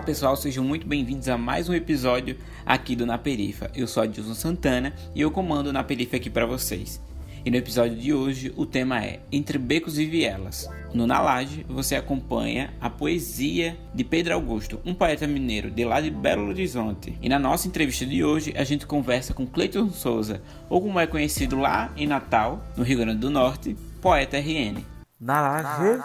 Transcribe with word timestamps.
Olá 0.00 0.06
pessoal, 0.06 0.34
sejam 0.34 0.64
muito 0.64 0.86
bem-vindos 0.86 1.28
a 1.28 1.36
mais 1.36 1.68
um 1.68 1.74
episódio 1.74 2.38
aqui 2.64 2.96
do 2.96 3.04
Na 3.04 3.18
Perifa. 3.18 3.70
Eu 3.74 3.86
sou 3.86 4.02
Adilson 4.02 4.32
Santana 4.32 4.94
e 5.14 5.20
eu 5.20 5.30
comando 5.30 5.74
Na 5.74 5.84
Perifa 5.84 6.16
aqui 6.16 6.30
para 6.30 6.46
vocês. 6.46 6.98
E 7.44 7.50
no 7.50 7.58
episódio 7.58 7.98
de 7.98 8.10
hoje 8.10 8.50
o 8.56 8.64
tema 8.64 9.04
é 9.04 9.20
Entre 9.30 9.58
Becos 9.58 9.98
e 9.98 10.06
Vielas. 10.06 10.66
No 10.94 11.06
Na 11.06 11.20
Laje 11.20 11.66
você 11.68 11.96
acompanha 11.96 12.72
a 12.80 12.88
poesia 12.88 13.76
de 13.94 14.02
Pedro 14.02 14.32
Augusto, 14.32 14.80
um 14.86 14.94
poeta 14.94 15.26
mineiro 15.26 15.70
de 15.70 15.84
lá 15.84 16.00
de 16.00 16.10
Belo 16.10 16.48
Horizonte. 16.48 17.18
E 17.20 17.28
na 17.28 17.38
nossa 17.38 17.68
entrevista 17.68 18.06
de 18.06 18.24
hoje 18.24 18.54
a 18.56 18.64
gente 18.64 18.86
conversa 18.86 19.34
com 19.34 19.46
Cleiton 19.46 19.90
Souza, 19.90 20.40
ou 20.70 20.80
como 20.80 20.98
é 20.98 21.06
conhecido 21.06 21.58
lá 21.58 21.92
em 21.94 22.06
Natal, 22.06 22.64
no 22.74 22.84
Rio 22.84 23.00
Grande 23.00 23.20
do 23.20 23.28
Norte, 23.28 23.76
Poeta 24.00 24.38
RN. 24.38 24.82
Na 25.20 25.42
Laje. 25.42 26.02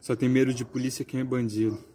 Só 0.00 0.16
tem 0.16 0.26
medo 0.26 0.54
de 0.54 0.64
polícia 0.64 1.04
quem 1.04 1.20
é 1.20 1.24
bandido. 1.24 1.87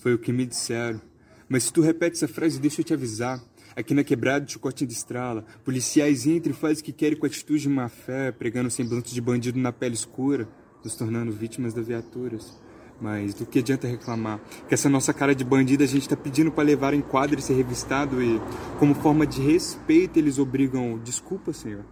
Foi 0.00 0.14
o 0.14 0.18
que 0.18 0.32
me 0.32 0.46
disseram. 0.46 1.00
Mas 1.48 1.64
se 1.64 1.72
tu 1.72 1.80
repete 1.80 2.16
essa 2.16 2.28
frase, 2.28 2.60
deixa 2.60 2.80
eu 2.80 2.84
te 2.84 2.92
avisar. 2.92 3.42
Aqui 3.74 3.94
na 3.94 4.02
quebrada, 4.02 4.44
de 4.44 4.52
chicotinho 4.52 4.88
de 4.88 4.94
estrala, 4.94 5.44
policiais 5.64 6.26
entram 6.26 6.52
e 6.52 6.56
fazem 6.56 6.82
o 6.82 6.84
que 6.84 6.92
querem 6.92 7.16
com 7.16 7.26
atitude 7.26 7.62
de 7.62 7.68
má 7.68 7.88
fé, 7.88 8.32
pregando 8.32 8.70
semblante 8.70 9.14
de 9.14 9.20
bandido 9.20 9.58
na 9.58 9.72
pele 9.72 9.94
escura, 9.94 10.48
nos 10.84 10.96
tornando 10.96 11.30
vítimas 11.30 11.72
das 11.72 11.86
viaturas. 11.86 12.60
Mas 13.00 13.34
do 13.34 13.46
que 13.46 13.60
adianta 13.60 13.86
reclamar? 13.86 14.40
Que 14.68 14.74
essa 14.74 14.88
nossa 14.88 15.14
cara 15.14 15.34
de 15.34 15.44
bandido 15.44 15.84
a 15.84 15.86
gente 15.86 16.08
tá 16.08 16.16
pedindo 16.16 16.50
para 16.50 16.64
levar 16.64 16.92
em 16.92 17.00
quadro 17.00 17.38
e 17.38 17.42
ser 17.42 17.54
revistado 17.54 18.20
e, 18.20 18.40
como 18.78 18.94
forma 18.94 19.24
de 19.24 19.40
respeito, 19.40 20.18
eles 20.18 20.38
obrigam, 20.38 20.98
desculpa, 20.98 21.52
senhor. 21.52 21.84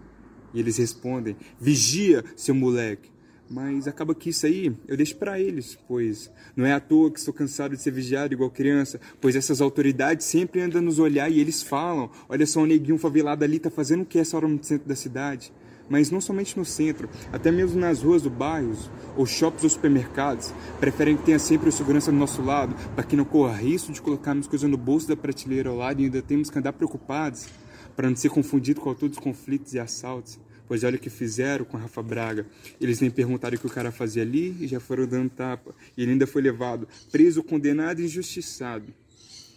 E 0.52 0.58
eles 0.58 0.78
respondem, 0.78 1.36
vigia, 1.60 2.24
seu 2.34 2.54
moleque. 2.54 3.15
Mas 3.48 3.86
acaba 3.86 4.14
que 4.14 4.30
isso 4.30 4.44
aí 4.44 4.74
eu 4.88 4.96
deixo 4.96 5.16
para 5.16 5.40
eles, 5.40 5.78
pois 5.86 6.28
não 6.56 6.66
é 6.66 6.72
à 6.72 6.80
toa 6.80 7.10
que 7.10 7.18
estou 7.18 7.32
cansado 7.32 7.76
de 7.76 7.82
ser 7.82 7.92
vigiado 7.92 8.34
igual 8.34 8.50
criança, 8.50 9.00
pois 9.20 9.36
essas 9.36 9.60
autoridades 9.60 10.26
sempre 10.26 10.60
andam 10.60 10.82
nos 10.82 10.98
olhar 10.98 11.30
e 11.30 11.38
eles 11.38 11.62
falam: 11.62 12.10
olha 12.28 12.44
só, 12.44 12.60
o 12.60 12.66
neguinho 12.66 12.98
favelado 12.98 13.44
ali 13.44 13.60
tá 13.60 13.70
fazendo 13.70 14.02
o 14.02 14.06
que 14.06 14.18
essa 14.18 14.36
hora 14.36 14.48
no 14.48 14.62
centro 14.62 14.88
da 14.88 14.96
cidade. 14.96 15.52
Mas 15.88 16.10
não 16.10 16.20
somente 16.20 16.58
no 16.58 16.64
centro, 16.64 17.08
até 17.32 17.52
mesmo 17.52 17.78
nas 17.78 18.02
ruas 18.02 18.22
do 18.22 18.28
bairro, 18.28 18.76
ou 19.16 19.24
shoppings 19.24 19.62
ou 19.62 19.70
supermercados, 19.70 20.52
preferem 20.80 21.16
que 21.16 21.22
tenha 21.22 21.38
sempre 21.38 21.68
o 21.68 21.72
segurança 21.72 22.10
do 22.10 22.18
nosso 22.18 22.42
lado, 22.42 22.74
para 22.96 23.04
que 23.04 23.14
não 23.14 23.24
corra 23.24 23.54
risco 23.54 23.92
de 23.92 24.02
colocarmos 24.02 24.48
coisas 24.48 24.68
no 24.68 24.76
bolso 24.76 25.06
da 25.06 25.16
prateleira 25.16 25.70
ao 25.70 25.76
lado 25.76 26.00
e 26.00 26.06
ainda 26.06 26.20
temos 26.20 26.50
que 26.50 26.58
andar 26.58 26.72
preocupados, 26.72 27.46
para 27.94 28.08
não 28.08 28.16
ser 28.16 28.30
confundido 28.30 28.80
com 28.80 28.92
todos 28.94 29.16
os 29.16 29.22
conflitos 29.22 29.74
e 29.74 29.78
assaltos. 29.78 30.40
Pois 30.68 30.84
olha 30.84 30.96
o 30.96 30.98
que 30.98 31.10
fizeram 31.10 31.64
com 31.64 31.76
Rafa 31.76 32.02
Braga. 32.02 32.46
Eles 32.80 33.00
nem 33.00 33.10
perguntaram 33.10 33.56
o 33.56 33.60
que 33.60 33.66
o 33.66 33.70
cara 33.70 33.92
fazia 33.92 34.22
ali 34.22 34.56
e 34.60 34.66
já 34.66 34.80
foram 34.80 35.06
dando 35.06 35.30
tapa. 35.30 35.74
E 35.96 36.02
ele 36.02 36.12
ainda 36.12 36.26
foi 36.26 36.42
levado, 36.42 36.88
preso, 37.10 37.42
condenado 37.42 38.00
e 38.00 38.04
injustiçado. 38.04 38.92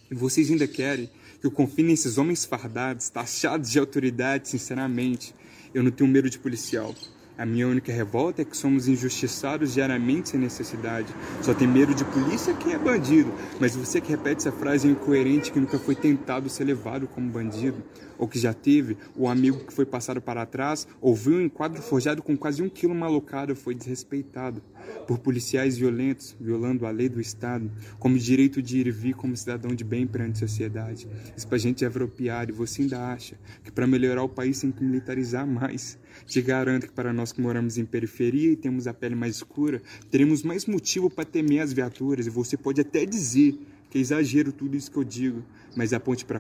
E 0.10 0.16
vocês 0.16 0.50
ainda 0.50 0.68
querem 0.68 1.10
que 1.40 1.48
eu 1.48 1.52
confie 1.52 1.84
nesses 1.84 2.18
homens 2.18 2.46
fardados, 2.46 3.10
taxados 3.10 3.70
de 3.70 3.80
autoridade, 3.80 4.50
sinceramente. 4.50 5.34
Eu 5.74 5.84
não 5.84 5.92
tenho 5.92 6.10
medo 6.10 6.30
de 6.30 6.38
policial. 6.38 6.94
A 7.40 7.46
minha 7.46 7.70
única 7.70 7.90
revolta 7.90 8.42
é 8.42 8.46
que 8.46 8.58
somos 8.58 8.90
injustiçados 8.90 9.74
diariamente 9.74 10.28
sem 10.28 10.40
necessidade. 10.42 11.08
Só 11.42 11.54
tem 11.54 11.66
medo 11.66 11.96
de 11.96 12.04
polícia 12.04 12.54
quem 12.54 12.74
é 12.74 12.78
bandido. 12.78 13.32
Mas 13.62 13.78
você 13.78 14.02
que 14.02 14.10
repete 14.10 14.42
essa 14.42 14.52
frase 14.52 14.90
é 14.90 14.92
incoerente 14.92 15.50
que 15.50 15.58
nunca 15.58 15.80
foi 15.80 15.96
tentado 15.96 16.50
ser 16.50 16.66
levado 16.66 17.08
como 17.08 17.32
bandido, 17.32 17.82
ou 18.18 18.28
que 18.28 18.38
já 18.38 18.54
teve, 18.54 18.98
o 19.16 19.30
amigo 19.30 19.64
que 19.64 19.72
foi 19.72 19.86
passado 19.86 20.20
para 20.20 20.46
trás, 20.46 20.86
ouviu 21.00 21.36
um 21.36 21.42
enquadro 21.42 21.82
forjado 21.82 22.22
com 22.22 22.36
quase 22.36 22.62
um 22.62 22.68
quilo 22.68 22.94
malocado 22.94 23.56
foi 23.56 23.74
desrespeitado 23.74 24.62
por 25.08 25.20
policiais 25.20 25.78
violentos, 25.78 26.36
violando 26.42 26.86
a 26.86 26.92
lei 26.92 27.08
do 27.08 27.22
Estado, 27.22 27.72
como 27.98 28.18
direito 28.18 28.62
de 28.62 28.80
ir 28.80 28.88
e 28.88 28.92
vir 28.92 29.14
como 29.14 29.38
cidadão 29.38 29.74
de 29.74 29.86
bem 29.86 30.06
perante 30.06 30.44
a 30.44 30.48
sociedade. 30.48 31.08
Isso 31.38 31.48
pra 31.48 31.58
gente 31.58 31.86
é 31.86 31.88
apropriado 31.88 32.52
e 32.52 32.54
você 32.54 32.82
ainda 32.82 33.00
acha 33.00 33.38
que 33.64 33.72
para 33.72 33.88
melhorar 33.88 34.24
o 34.24 34.30
país 34.30 34.60
tem 34.60 34.72
que 34.72 34.84
militarizar 34.84 35.48
mais. 35.48 35.98
Te 36.26 36.42
garanto 36.42 36.88
que 36.88 36.94
para 36.94 37.14
nós 37.14 37.32
que 37.32 37.42
moramos 37.42 37.78
em 37.78 37.86
periferia 37.86 38.52
e 38.52 38.56
temos 38.56 38.88
a 38.88 38.94
pele 38.94 39.16
mais 39.16 39.38
escura, 39.38 39.82
teremos 40.12 40.44
mais 40.44 40.66
motivo 40.66 41.10
para 41.10 41.26
temer 41.26 41.62
as 41.62 41.74
viaturas. 41.74 42.28
E 42.28 42.30
você 42.30 42.58
pode 42.58 42.82
até 42.82 43.06
dizer 43.06 43.58
que 43.90 43.98
é 43.98 44.02
exagero 44.02 44.52
tudo 44.52 44.78
isso 44.78 44.92
que 44.92 44.98
eu 44.98 45.04
digo, 45.04 45.44
mas 45.76 45.94
a 45.94 46.00
ponte 46.00 46.26
para 46.26 46.40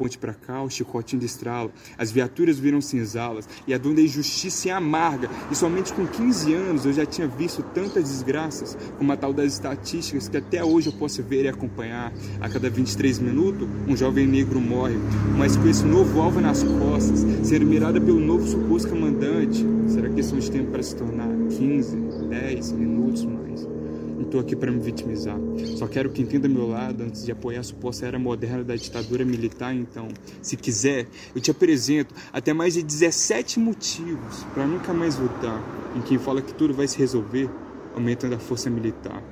ponte 0.00 0.16
para 0.16 0.32
cá, 0.32 0.62
o 0.62 0.70
chicotinho 0.70 1.20
de 1.20 1.26
estralo. 1.26 1.70
As 1.98 2.10
viaturas 2.10 2.58
viram 2.58 2.80
cinzalas 2.80 3.46
e 3.66 3.74
a 3.74 3.78
dor 3.78 3.94
da 3.94 4.00
injustiça 4.00 4.70
é 4.70 4.72
amarga. 4.72 5.28
E 5.50 5.54
somente 5.54 5.92
com 5.92 6.06
15 6.06 6.54
anos 6.54 6.86
eu 6.86 6.92
já 6.94 7.04
tinha 7.04 7.28
visto 7.28 7.62
tantas 7.62 8.04
desgraças, 8.04 8.78
como 8.96 9.12
a 9.12 9.16
tal 9.16 9.34
das 9.34 9.52
estatísticas 9.52 10.26
que 10.26 10.38
até 10.38 10.64
hoje 10.64 10.86
eu 10.86 10.94
posso 10.94 11.22
ver 11.22 11.44
e 11.44 11.48
acompanhar. 11.48 12.14
A 12.40 12.48
cada 12.48 12.70
23 12.70 13.18
minutos, 13.18 13.68
um 13.86 13.94
jovem 13.94 14.26
negro 14.26 14.58
morre, 14.58 14.96
mas 15.36 15.54
com 15.54 15.68
esse 15.68 15.84
novo 15.84 16.22
alvo 16.22 16.40
nas 16.40 16.62
costas, 16.62 17.26
sendo 17.42 17.66
mirada 17.66 18.00
pelo 18.00 18.20
novo 18.20 18.48
suposto 18.48 18.88
comandante. 18.88 19.66
Será 19.86 20.08
que 20.08 20.22
são 20.22 20.38
de 20.38 20.50
tempo 20.50 20.70
para 20.70 20.82
se 20.82 20.96
tornar 20.96 21.28
15, 21.50 21.96
10 22.30 22.72
minutos 22.72 23.22
mais? 23.26 23.79
Não 24.20 24.26
estou 24.26 24.38
aqui 24.38 24.54
para 24.54 24.70
me 24.70 24.78
vitimizar. 24.78 25.38
Só 25.78 25.86
quero 25.86 26.10
que 26.10 26.20
entenda 26.20 26.46
meu 26.46 26.68
lado 26.68 27.04
antes 27.04 27.24
de 27.24 27.32
apoiar 27.32 27.60
a 27.60 27.62
suposta 27.62 28.04
era 28.04 28.18
moderna 28.18 28.62
da 28.62 28.76
ditadura 28.76 29.24
militar. 29.24 29.74
Então, 29.74 30.08
se 30.42 30.58
quiser, 30.58 31.06
eu 31.34 31.40
te 31.40 31.50
apresento 31.50 32.14
até 32.30 32.52
mais 32.52 32.74
de 32.74 32.82
17 32.82 33.58
motivos 33.58 34.44
para 34.52 34.66
nunca 34.66 34.92
mais 34.92 35.16
votar 35.16 35.58
em 35.96 36.02
quem 36.02 36.18
fala 36.18 36.42
que 36.42 36.52
tudo 36.52 36.74
vai 36.74 36.86
se 36.86 36.98
resolver 36.98 37.48
aumentando 37.94 38.34
a 38.34 38.38
força 38.38 38.68
militar. 38.68 39.22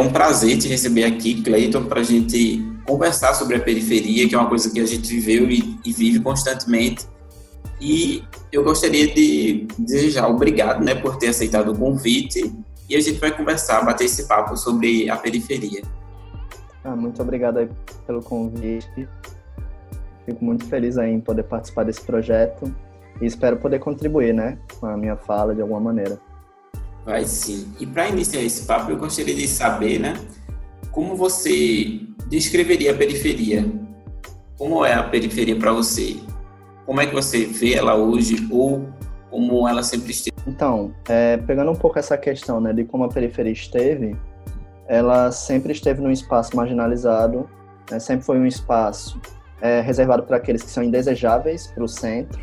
É 0.00 0.02
um 0.02 0.10
prazer 0.10 0.56
te 0.56 0.66
receber 0.66 1.04
aqui, 1.04 1.42
Cleiton, 1.42 1.84
para 1.84 2.00
a 2.00 2.02
gente 2.02 2.64
conversar 2.86 3.34
sobre 3.34 3.56
a 3.56 3.60
periferia, 3.60 4.26
que 4.26 4.34
é 4.34 4.38
uma 4.38 4.48
coisa 4.48 4.70
que 4.72 4.80
a 4.80 4.86
gente 4.86 5.06
viveu 5.08 5.50
e, 5.50 5.78
e 5.84 5.92
vive 5.92 6.18
constantemente. 6.20 7.06
E 7.78 8.24
eu 8.50 8.64
gostaria 8.64 9.12
de 9.12 9.66
desejar 9.78 10.26
obrigado 10.26 10.82
né, 10.82 10.94
por 10.94 11.16
ter 11.16 11.28
aceitado 11.28 11.72
o 11.72 11.78
convite 11.78 12.50
e 12.88 12.96
a 12.96 13.00
gente 13.00 13.20
vai 13.20 13.30
conversar, 13.36 13.84
bater 13.84 14.04
esse 14.04 14.26
papo 14.26 14.56
sobre 14.56 15.08
a 15.10 15.16
periferia. 15.16 15.82
Ah, 16.82 16.96
muito 16.96 17.20
obrigado 17.20 17.68
pelo 18.06 18.22
convite. 18.22 19.06
Fico 20.24 20.44
muito 20.44 20.64
feliz 20.66 20.96
em 20.96 21.20
poder 21.20 21.42
participar 21.42 21.84
desse 21.84 22.00
projeto 22.00 22.74
e 23.20 23.26
espero 23.26 23.58
poder 23.58 23.78
contribuir 23.78 24.32
né, 24.32 24.58
com 24.78 24.86
a 24.86 24.96
minha 24.96 25.16
fala 25.16 25.54
de 25.54 25.60
alguma 25.60 25.80
maneira. 25.80 26.18
Vai 27.04 27.24
sim. 27.24 27.72
E 27.80 27.86
para 27.86 28.08
iniciar 28.08 28.42
esse 28.42 28.66
papo, 28.66 28.90
eu 28.90 28.96
gostaria 28.96 29.34
de 29.34 29.48
saber, 29.48 29.98
né, 29.98 30.14
como 30.90 31.16
você 31.16 32.00
descreveria 32.28 32.92
a 32.92 32.96
periferia? 32.96 33.64
Como 34.58 34.84
é 34.84 34.92
a 34.92 35.02
periferia 35.02 35.56
para 35.56 35.72
você? 35.72 36.16
Como 36.84 37.00
é 37.00 37.06
que 37.06 37.14
você 37.14 37.46
vê 37.46 37.74
ela 37.74 37.94
hoje 37.94 38.46
ou 38.50 38.88
como 39.30 39.68
ela 39.68 39.82
sempre 39.82 40.10
esteve? 40.10 40.36
Então, 40.46 40.92
é, 41.08 41.36
pegando 41.36 41.70
um 41.70 41.76
pouco 41.76 41.98
essa 41.98 42.18
questão 42.18 42.60
né, 42.60 42.72
de 42.72 42.84
como 42.84 43.04
a 43.04 43.08
periferia 43.08 43.52
esteve, 43.52 44.16
ela 44.88 45.30
sempre 45.30 45.72
esteve 45.72 46.00
num 46.00 46.10
espaço 46.10 46.56
marginalizado, 46.56 47.48
né, 47.90 47.98
sempre 47.98 48.24
foi 48.24 48.38
um 48.38 48.46
espaço 48.46 49.20
é, 49.60 49.80
reservado 49.80 50.24
para 50.24 50.36
aqueles 50.36 50.62
que 50.62 50.70
são 50.70 50.82
indesejáveis 50.82 51.68
para 51.68 51.84
o 51.84 51.88
centro, 51.88 52.40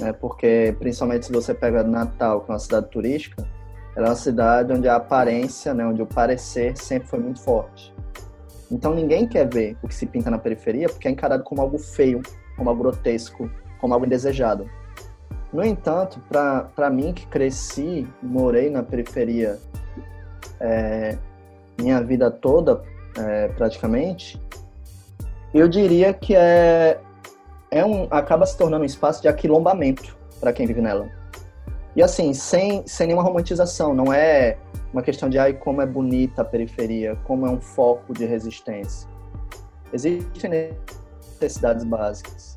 né, 0.00 0.12
porque 0.12 0.74
principalmente 0.80 1.26
se 1.26 1.32
você 1.32 1.54
pega 1.54 1.84
Natal, 1.84 2.40
que 2.40 2.50
é 2.50 2.54
uma 2.54 2.58
cidade 2.58 2.88
turística, 2.90 3.46
ela 3.96 4.06
é 4.06 4.10
uma 4.10 4.16
cidade 4.16 4.72
onde 4.72 4.88
a 4.88 4.96
aparência, 4.96 5.72
né, 5.72 5.86
onde 5.86 6.02
o 6.02 6.06
parecer 6.06 6.76
sempre 6.76 7.08
foi 7.08 7.20
muito 7.20 7.40
forte. 7.40 7.94
Então 8.70 8.94
ninguém 8.94 9.26
quer 9.26 9.48
ver 9.48 9.76
o 9.82 9.88
que 9.88 9.94
se 9.94 10.06
pinta 10.06 10.30
na 10.30 10.38
periferia 10.38 10.88
porque 10.88 11.06
é 11.06 11.10
encarado 11.10 11.44
como 11.44 11.60
algo 11.60 11.78
feio, 11.78 12.22
como 12.56 12.68
algo 12.68 12.82
grotesco, 12.82 13.50
como 13.80 13.94
algo 13.94 14.06
indesejado. 14.06 14.68
No 15.52 15.64
entanto, 15.64 16.20
para 16.28 16.90
mim 16.90 17.12
que 17.12 17.26
cresci, 17.28 18.08
morei 18.20 18.68
na 18.68 18.82
periferia 18.82 19.58
é, 20.58 21.16
minha 21.78 22.02
vida 22.02 22.30
toda, 22.30 22.82
é, 23.16 23.48
praticamente, 23.48 24.40
eu 25.52 25.68
diria 25.68 26.12
que 26.12 26.34
é, 26.34 27.00
é 27.70 27.84
um, 27.84 28.08
acaba 28.10 28.44
se 28.46 28.58
tornando 28.58 28.82
um 28.82 28.86
espaço 28.86 29.22
de 29.22 29.28
aquilombamento 29.28 30.16
para 30.40 30.52
quem 30.52 30.66
vive 30.66 30.80
nela. 30.80 31.08
E 31.96 32.02
assim, 32.02 32.34
sem, 32.34 32.86
sem 32.86 33.06
nenhuma 33.06 33.22
romantização, 33.22 33.94
não 33.94 34.12
é 34.12 34.58
uma 34.92 35.02
questão 35.02 35.28
de 35.28 35.38
ai 35.38 35.52
como 35.52 35.80
é 35.80 35.86
bonita 35.86 36.42
a 36.42 36.44
periferia, 36.44 37.16
como 37.24 37.46
é 37.46 37.50
um 37.50 37.60
foco 37.60 38.12
de 38.12 38.24
resistência. 38.24 39.08
Existem 39.92 40.50
necessidades 41.40 41.84
básicas. 41.84 42.56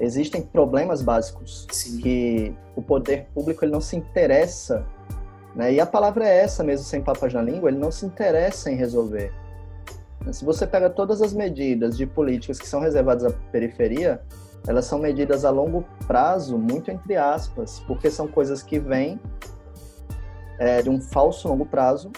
Existem 0.00 0.42
problemas 0.42 1.00
básicos 1.00 1.66
Sim. 1.70 2.00
que 2.00 2.54
o 2.74 2.82
poder 2.82 3.26
público 3.32 3.64
ele 3.64 3.72
não 3.72 3.80
se 3.80 3.96
interessa 3.96 4.84
Né? 5.54 5.72
E 5.72 5.80
a 5.80 5.86
palavra 5.86 6.28
é 6.28 6.38
essa 6.40 6.62
mesmo, 6.62 6.84
sem 6.84 7.00
papas 7.00 7.32
na 7.32 7.40
língua, 7.40 7.70
ele 7.70 7.78
não 7.78 7.90
se 7.90 8.04
interessa 8.04 8.70
em 8.70 8.76
resolver. 8.76 9.32
Se 10.30 10.44
você 10.44 10.66
pega 10.66 10.90
todas 10.90 11.22
as 11.22 11.32
medidas 11.32 11.96
de 11.96 12.04
políticas 12.04 12.58
que 12.58 12.68
são 12.68 12.80
reservadas 12.80 13.24
à 13.24 13.30
periferia, 13.50 14.20
elas 14.66 14.84
são 14.84 14.98
medidas 14.98 15.44
a 15.44 15.50
longo 15.50 15.84
prazo, 16.06 16.58
muito 16.58 16.90
entre 16.90 17.16
aspas, 17.16 17.80
porque 17.86 18.10
são 18.10 18.26
coisas 18.26 18.62
que 18.62 18.78
vêm 18.78 19.20
é, 20.58 20.82
de 20.82 20.90
um 20.90 21.00
falso 21.00 21.48
longo 21.48 21.66
prazo, 21.66 22.10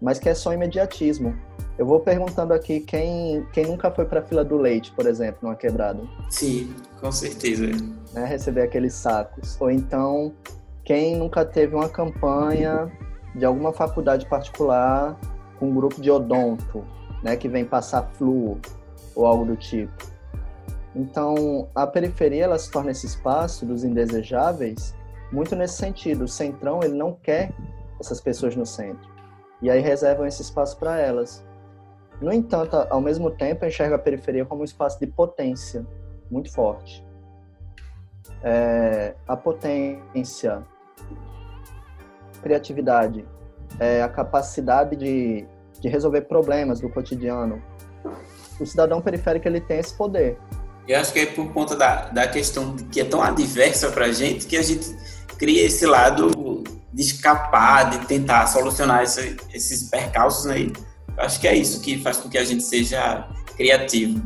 mas 0.00 0.18
que 0.18 0.28
é 0.28 0.34
só 0.34 0.52
imediatismo. 0.52 1.36
Eu 1.78 1.84
vou 1.84 2.00
perguntando 2.00 2.54
aqui 2.54 2.80
quem, 2.80 3.46
quem 3.52 3.66
nunca 3.66 3.90
foi 3.90 4.06
para 4.06 4.20
a 4.20 4.22
fila 4.22 4.44
do 4.44 4.56
leite, 4.56 4.92
por 4.92 5.06
exemplo, 5.06 5.40
numa 5.42 5.54
quebrada. 5.54 6.00
Sim, 6.30 6.74
com 7.00 7.12
certeza. 7.12 7.66
Né, 8.14 8.24
receber 8.24 8.62
aqueles 8.62 8.94
sacos. 8.94 9.60
Ou 9.60 9.70
então, 9.70 10.32
quem 10.84 11.16
nunca 11.16 11.44
teve 11.44 11.74
uma 11.74 11.88
campanha 11.88 12.90
de 13.34 13.44
alguma 13.44 13.72
faculdade 13.72 14.26
particular 14.26 15.18
com 15.58 15.68
um 15.68 15.74
grupo 15.74 16.00
de 16.00 16.10
odonto, 16.10 16.82
né, 17.22 17.36
que 17.36 17.48
vem 17.48 17.64
passar 17.64 18.10
fluo 18.14 18.58
ou 19.14 19.26
algo 19.26 19.44
do 19.44 19.56
tipo. 19.56 20.15
Então, 20.96 21.68
a 21.74 21.86
periferia 21.86 22.44
ela 22.44 22.58
se 22.58 22.70
torna 22.70 22.90
esse 22.90 23.04
espaço 23.04 23.66
dos 23.66 23.84
indesejáveis 23.84 24.94
muito 25.30 25.54
nesse 25.54 25.76
sentido. 25.76 26.24
O 26.24 26.28
centrão 26.28 26.82
ele 26.82 26.94
não 26.94 27.12
quer 27.12 27.52
essas 28.00 28.18
pessoas 28.18 28.56
no 28.56 28.64
centro. 28.64 29.06
E 29.60 29.68
aí 29.70 29.80
reservam 29.80 30.26
esse 30.26 30.40
espaço 30.40 30.78
para 30.78 30.98
elas. 30.98 31.44
No 32.18 32.32
entanto, 32.32 32.74
ao 32.88 33.00
mesmo 33.00 33.30
tempo, 33.30 33.62
eu 33.64 33.68
enxergo 33.68 33.94
a 33.94 33.98
periferia 33.98 34.46
como 34.46 34.62
um 34.62 34.64
espaço 34.64 34.98
de 34.98 35.06
potência 35.06 35.86
muito 36.30 36.50
forte. 36.50 37.04
É, 38.42 39.14
a 39.28 39.36
potência, 39.36 40.62
criatividade, 42.42 43.26
é, 43.78 44.02
a 44.02 44.08
capacidade 44.08 44.96
de, 44.96 45.46
de 45.78 45.88
resolver 45.88 46.22
problemas 46.22 46.80
do 46.80 46.88
cotidiano. 46.88 47.62
O 48.58 48.64
cidadão 48.64 49.02
periférico 49.02 49.46
ele 49.46 49.60
tem 49.60 49.78
esse 49.78 49.94
poder. 49.94 50.38
Eu 50.88 51.00
acho 51.00 51.12
que 51.12 51.20
é 51.20 51.26
por 51.26 51.52
conta 51.52 51.74
da, 51.74 52.08
da 52.10 52.28
questão 52.28 52.76
que 52.76 53.00
é 53.00 53.04
tão 53.04 53.22
adversa 53.22 53.90
para 53.90 54.06
a 54.06 54.12
gente 54.12 54.46
que 54.46 54.56
a 54.56 54.62
gente 54.62 54.96
cria 55.36 55.66
esse 55.66 55.84
lado 55.84 56.62
de 56.92 57.02
escapar, 57.02 57.90
de 57.90 58.06
tentar 58.06 58.46
solucionar 58.46 59.02
esse, 59.02 59.36
esses 59.52 59.90
percalços 59.90 60.46
aí. 60.46 60.72
Eu 61.16 61.24
acho 61.24 61.40
que 61.40 61.48
é 61.48 61.54
isso 61.54 61.80
que 61.80 61.98
faz 61.98 62.18
com 62.18 62.28
que 62.28 62.38
a 62.38 62.44
gente 62.44 62.62
seja 62.62 63.28
criativo. 63.56 64.22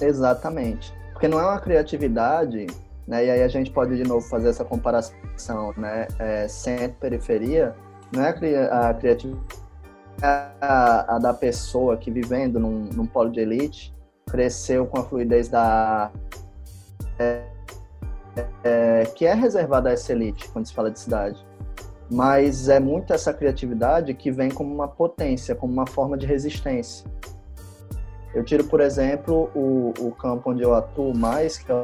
Exatamente. 0.00 0.92
Porque 1.12 1.26
não 1.26 1.40
é 1.40 1.42
uma 1.42 1.60
criatividade, 1.60 2.66
né? 3.06 3.26
E 3.26 3.30
aí 3.30 3.42
a 3.42 3.48
gente 3.48 3.70
pode 3.70 3.96
de 3.96 4.04
novo 4.04 4.26
fazer 4.28 4.48
essa 4.48 4.64
comparação, 4.64 5.74
né? 5.76 6.06
É, 6.18 6.46
centro-periferia, 6.46 7.74
não 8.12 8.24
é 8.24 8.30
a, 8.70 8.94
criatividade 8.94 9.68
a, 10.22 11.16
a, 11.16 11.18
da 11.18 11.34
pessoa 11.34 11.96
que 11.96 12.10
vivendo 12.10 12.58
num, 12.58 12.88
num 12.92 13.06
polo 13.06 13.30
de 13.30 13.40
elite 13.40 13.94
cresceu 14.30 14.86
com 14.86 15.00
a 15.00 15.04
fluidez 15.04 15.48
da 15.48 16.10
é, 17.18 17.42
é, 18.64 19.04
que 19.14 19.26
é 19.26 19.34
reservada 19.34 19.88
a 19.88 19.92
essa 19.92 20.12
elite 20.12 20.48
quando 20.50 20.66
se 20.66 20.74
fala 20.74 20.90
de 20.90 20.98
cidade 20.98 21.48
mas 22.10 22.68
é 22.68 22.80
muito 22.80 23.12
essa 23.12 23.34
criatividade 23.34 24.14
que 24.14 24.30
vem 24.30 24.50
como 24.50 24.72
uma 24.72 24.88
potência, 24.88 25.54
como 25.54 25.72
uma 25.72 25.86
forma 25.86 26.16
de 26.16 26.26
resistência. 26.26 27.06
Eu 28.34 28.44
tiro, 28.44 28.64
por 28.64 28.80
exemplo, 28.80 29.50
o, 29.54 29.92
o 30.00 30.12
campo 30.12 30.50
onde 30.50 30.62
eu 30.62 30.74
atuo 30.74 31.14
mais, 31.14 31.58
que 31.58 31.70
é 31.70 31.74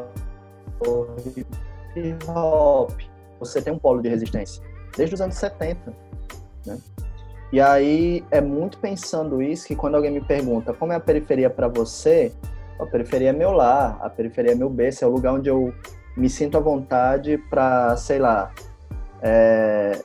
o 0.87 1.07
hip 1.27 1.47
hop. 2.29 2.91
Você 3.39 3.61
tem 3.61 3.73
um 3.73 3.79
polo 3.79 4.01
de 4.01 4.09
resistência 4.09 4.63
desde 4.97 5.15
os 5.15 5.21
anos 5.21 5.35
70, 5.37 5.93
né? 6.67 6.79
E 7.55 7.61
aí 7.61 8.25
é 8.33 8.41
muito 8.41 8.79
pensando 8.79 9.41
isso 9.41 9.69
que 9.69 9.77
quando 9.77 9.95
alguém 9.95 10.11
me 10.11 10.21
pergunta 10.21 10.75
como 10.75 10.93
é 10.93 10.97
a 10.97 11.01
periferia 11.01 11.49
para 11.49 11.69
você, 11.69 12.33
a 12.81 12.85
periferia 12.85 13.31
é 13.31 13.33
meu 13.33 13.53
lar, 13.53 13.97
a 14.03 14.11
periferia 14.11 14.51
é 14.51 14.55
meu 14.57 14.69
berço, 14.69 15.05
é 15.05 15.07
o 15.07 15.11
lugar 15.11 15.35
onde 15.35 15.49
eu 15.49 15.73
me 16.17 16.29
sinto 16.29 16.59
à 16.59 16.61
vontade 16.61 17.39
para, 17.49 17.97
sei 17.97 18.19
lá, 18.19 18.51
é, 19.23 20.03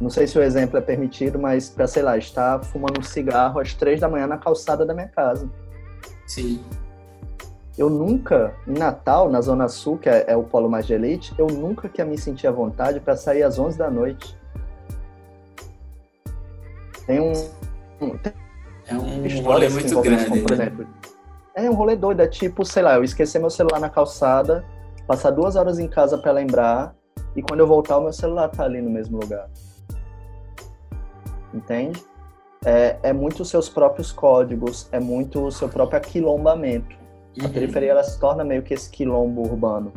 não 0.00 0.10
sei 0.10 0.26
se 0.26 0.36
o 0.36 0.42
exemplo 0.42 0.76
é 0.76 0.80
permitido, 0.80 1.38
mas 1.38 1.70
para, 1.70 1.86
sei 1.86 2.02
lá, 2.02 2.18
estar 2.18 2.64
fumando 2.64 2.98
um 2.98 3.04
cigarro 3.04 3.60
às 3.60 3.72
três 3.74 4.00
da 4.00 4.08
manhã 4.08 4.26
na 4.26 4.38
calçada 4.38 4.84
da 4.84 4.92
minha 4.92 5.06
casa. 5.06 5.48
Sim. 6.26 6.60
Eu 7.78 7.88
nunca, 7.88 8.56
em 8.66 8.76
Natal, 8.76 9.30
na 9.30 9.40
Zona 9.40 9.68
Sul, 9.68 9.98
que 9.98 10.08
é, 10.08 10.24
é 10.26 10.36
o 10.36 10.42
polo 10.42 10.68
mais 10.68 10.84
de 10.84 10.94
elite, 10.94 11.32
eu 11.38 11.46
nunca 11.46 11.88
que 11.88 12.02
me 12.02 12.18
sentir 12.18 12.48
à 12.48 12.50
vontade 12.50 12.98
para 12.98 13.14
sair 13.14 13.44
às 13.44 13.56
11 13.56 13.78
da 13.78 13.88
noite. 13.88 14.41
Tem 17.06 17.20
um. 17.20 17.32
tem 18.18 18.32
é 18.86 18.94
um 18.94 19.42
rolê 19.42 19.68
muito 19.68 20.00
grande. 20.00 20.24
Como, 20.26 20.42
por 20.42 20.56
né? 20.56 20.64
exemplo, 20.64 20.86
é 21.54 21.70
um 21.70 21.74
rolê 21.74 21.96
doido. 21.96 22.20
É 22.20 22.26
tipo, 22.26 22.64
sei 22.64 22.82
lá, 22.82 22.94
eu 22.94 23.04
esquecer 23.04 23.38
meu 23.38 23.50
celular 23.50 23.80
na 23.80 23.88
calçada, 23.88 24.64
passar 25.06 25.30
duas 25.30 25.56
horas 25.56 25.78
em 25.78 25.88
casa 25.88 26.18
para 26.18 26.32
lembrar, 26.32 26.94
e 27.36 27.42
quando 27.42 27.60
eu 27.60 27.66
voltar, 27.66 27.98
o 27.98 28.02
meu 28.02 28.12
celular 28.12 28.48
tá 28.48 28.64
ali 28.64 28.80
no 28.80 28.90
mesmo 28.90 29.18
lugar 29.20 29.48
entende? 31.54 32.02
É, 32.64 32.96
é 33.02 33.12
muito 33.12 33.42
os 33.42 33.48
seus 33.48 33.68
próprios 33.68 34.12
códigos, 34.12 34.88
é 34.92 35.00
muito 35.00 35.46
o 35.46 35.52
seu 35.52 35.68
próprio 35.68 35.98
aquilombamento. 35.98 36.96
Uhum. 37.38 37.46
A 37.46 37.48
periferia 37.48 37.90
ela 37.90 38.04
se 38.04 38.18
torna 38.18 38.44
meio 38.44 38.62
que 38.62 38.72
esse 38.74 38.90
quilombo 38.90 39.42
urbano. 39.42 39.92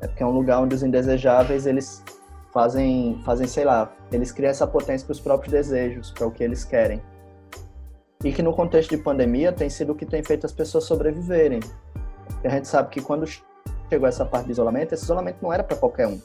É 0.00 0.06
porque 0.06 0.22
é 0.22 0.26
um 0.26 0.30
lugar 0.30 0.60
onde 0.60 0.74
os 0.74 0.82
indesejáveis 0.82 1.66
eles 1.66 2.02
fazem, 2.54 3.20
fazem 3.24 3.48
sei 3.48 3.64
lá, 3.64 3.92
eles 4.12 4.30
criam 4.30 4.50
essa 4.50 4.66
potência 4.66 5.04
para 5.04 5.12
os 5.12 5.20
próprios 5.20 5.52
desejos, 5.52 6.12
para 6.12 6.26
o 6.26 6.30
que 6.30 6.44
eles 6.44 6.64
querem. 6.64 7.02
E 8.22 8.32
que 8.32 8.42
no 8.42 8.54
contexto 8.54 8.90
de 8.90 8.96
pandemia 8.96 9.52
tem 9.52 9.68
sido 9.68 9.92
o 9.92 9.94
que 9.94 10.06
tem 10.06 10.22
feito 10.22 10.46
as 10.46 10.52
pessoas 10.52 10.84
sobreviverem. 10.84 11.60
E 12.42 12.46
a 12.46 12.50
gente 12.50 12.68
sabe 12.68 12.88
que 12.90 13.02
quando 13.02 13.26
chegou 13.90 14.08
essa 14.08 14.24
parte 14.24 14.46
de 14.46 14.52
isolamento, 14.52 14.94
esse 14.94 15.02
isolamento 15.02 15.38
não 15.42 15.52
era 15.52 15.64
para 15.64 15.76
qualquer 15.76 16.06
um. 16.06 16.20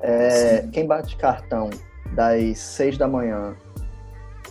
É, 0.00 0.66
quem 0.72 0.86
bate 0.86 1.16
cartão 1.16 1.68
das 2.14 2.58
seis 2.58 2.96
da 2.96 3.08
manhã 3.08 3.56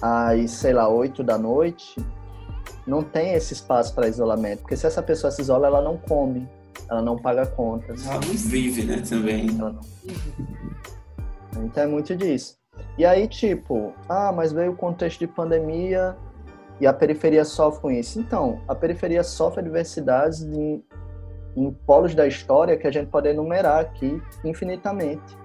às, 0.02 0.52
sei 0.52 0.74
lá, 0.74 0.90
oito 0.90 1.24
da 1.24 1.38
noite, 1.38 1.96
não 2.86 3.02
tem 3.02 3.34
esse 3.34 3.54
espaço 3.54 3.96
para 3.96 4.08
isolamento. 4.08 4.60
Porque 4.60 4.76
se 4.76 4.86
essa 4.86 5.02
pessoa 5.02 5.32
se 5.32 5.42
isola, 5.42 5.68
ela 5.68 5.82
não 5.82 5.98
come, 5.98 6.48
ela 6.90 7.02
não 7.02 7.18
paga 7.18 7.46
contas. 7.46 8.06
Ela 8.06 8.16
não 8.16 8.34
vive, 8.34 8.84
né, 8.84 9.02
também. 9.08 9.48
Ela 9.50 9.72
não 9.72 9.82
vive. 10.04 10.34
Então 11.58 11.84
é 11.84 11.88
muito 11.88 12.16
disso. 12.16 12.58
E 12.98 13.06
aí, 13.06 13.28
tipo, 13.28 13.94
ah, 14.10 14.32
mas 14.32 14.52
veio 14.52 14.72
o 14.72 14.76
contexto 14.76 15.20
de 15.20 15.28
pandemia 15.28 16.16
e 16.80 16.86
a 16.86 16.94
periferia 16.94 17.46
sofre 17.46 17.82
com 17.82 17.92
isso. 17.92 18.20
Então, 18.20 18.62
a 18.68 18.76
periferia 18.76 19.24
sofre 19.24 19.62
adversidades 19.62 20.42
em, 20.42 20.84
em 21.56 21.72
polos 21.86 22.14
da 22.14 22.28
história 22.28 22.78
que 22.78 22.86
a 22.86 22.92
gente 22.92 23.10
pode 23.10 23.30
enumerar 23.30 23.80
aqui 23.80 24.22
infinitamente 24.44 25.38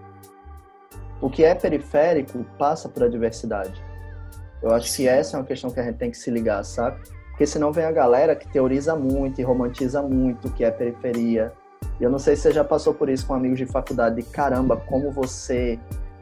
o 1.20 1.28
que 1.28 1.44
é 1.44 1.54
periférico 1.54 2.44
passa 2.58 2.88
por 2.88 3.04
adversidade. 3.04 3.80
Eu 4.62 4.72
acho 4.72 4.94
que 4.94 5.06
essa 5.06 5.36
é 5.36 5.40
uma 5.40 5.46
questão 5.46 5.70
que 5.70 5.80
a 5.80 5.82
gente 5.82 5.96
tem 5.96 6.10
que 6.10 6.16
se 6.16 6.30
ligar, 6.30 6.64
sabe? 6.64 7.00
Porque 7.40 7.52
senão 7.52 7.72
vem 7.72 7.86
a 7.86 7.90
galera 7.90 8.36
que 8.36 8.46
teoriza 8.46 8.94
muito 8.94 9.40
e 9.40 9.42
romantiza 9.42 10.02
muito 10.02 10.48
o 10.48 10.50
que 10.50 10.62
é 10.62 10.70
periferia. 10.70 11.50
E 11.98 12.04
eu 12.04 12.10
não 12.10 12.18
sei 12.18 12.36
se 12.36 12.42
você 12.42 12.52
já 12.52 12.62
passou 12.62 12.92
por 12.92 13.08
isso 13.08 13.26
com 13.26 13.32
amigos 13.32 13.56
de 13.56 13.64
faculdade, 13.64 14.16
de 14.16 14.24
caramba, 14.24 14.76
como 14.76 15.10
você 15.10 15.78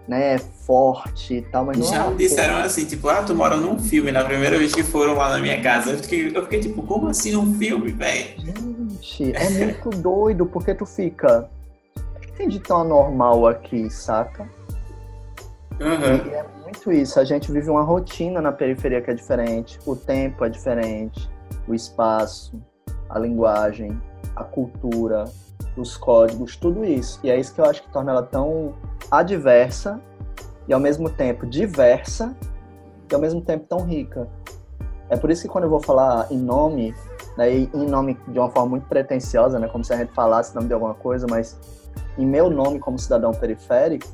né, 0.06 0.34
é 0.34 0.38
forte 0.38 1.38
e 1.38 1.42
tal, 1.42 1.64
mas 1.64 1.76
não 1.76 1.87
Já 1.87 2.06
é 2.06 2.14
disseram 2.14 2.58
assim, 2.58 2.84
tipo, 2.84 3.08
ah, 3.08 3.25
tu 3.25 3.34
mora 3.34 3.56
num 3.56 3.80
filme, 3.80 4.12
na 4.12 4.25
primeira 4.25 4.56
vez 4.56 4.72
que 4.72 4.84
foram 4.84 5.14
lá 5.14 5.30
na 5.30 5.40
minha 5.40 5.60
casa. 5.60 5.90
Eu 5.90 5.98
fiquei, 5.98 6.37
eu 6.37 6.42
fiquei 6.44 6.60
tipo, 6.60 6.84
como 6.84 7.08
assim 7.08 7.34
um 7.34 7.52
filme, 7.58 7.90
velho? 7.90 8.40
Gente, 9.00 9.34
é 9.34 9.50
muito 9.50 9.90
doido, 9.98 10.46
porque 10.46 10.72
tu 10.72 10.87
fica. 10.87 11.50
O 11.96 12.20
que 12.20 12.30
tem 12.30 12.46
de 12.46 12.60
tão 12.60 12.82
anormal 12.82 13.48
aqui, 13.48 13.90
saca? 13.90 14.48
Uhum. 15.80 16.30
E 16.30 16.34
é 16.34 16.44
muito 16.68 16.92
isso. 16.92 17.18
A 17.18 17.25
gente 17.25 17.50
vive 17.50 17.70
uma 17.70 17.82
rotina 17.82 18.40
na 18.40 18.52
periferia 18.52 19.00
que 19.00 19.10
é 19.10 19.14
diferente. 19.14 19.78
O 19.87 19.96
tempo 19.96 20.44
é 20.44 20.48
diferente. 20.48 21.30
O 21.66 21.75
espaço, 21.75 22.60
a 23.08 23.18
linguagem, 23.18 24.00
a 24.37 24.44
cultura, 24.44 25.25
os 25.76 25.96
códigos, 25.96 26.56
tudo 26.56 26.84
isso. 26.84 27.18
E 27.25 27.30
é 27.30 27.38
isso 27.38 27.54
que 27.54 27.60
eu 27.60 27.64
acho 27.64 27.82
que 27.82 27.90
torna 27.90 28.12
ela 28.12 28.22
tão 28.22 28.75
adversa 29.10 30.00
e 30.66 30.72
ao 30.72 30.80
mesmo 30.80 31.08
tempo 31.08 31.46
diversa 31.46 32.37
e 33.10 33.14
ao 33.14 33.20
mesmo 33.20 33.40
tempo 33.40 33.66
tão 33.66 33.84
rica. 33.84 34.28
É 35.08 35.16
por 35.16 35.30
isso 35.30 35.42
que 35.42 35.48
quando 35.48 35.64
eu 35.64 35.70
vou 35.70 35.80
falar 35.80 36.30
em 36.30 36.38
nome, 36.38 36.94
né, 37.37 37.50
em 37.50 37.88
nome 37.88 38.18
de 38.28 38.38
uma 38.38 38.50
forma 38.50 38.68
muito 38.68 38.87
pretensiosa, 38.87 39.58
né, 39.58 39.66
como 39.68 39.82
se 39.82 39.94
a 39.94 39.96
gente 39.96 40.12
falasse 40.12 40.54
nome 40.54 40.66
de 40.66 40.75
alguma 40.75 40.92
coisa, 40.92 41.26
mas 41.28 41.58
em 42.18 42.26
meu 42.26 42.50
nome 42.50 42.78
como 42.78 42.98
cidadão 42.98 43.32
periférico, 43.32 44.06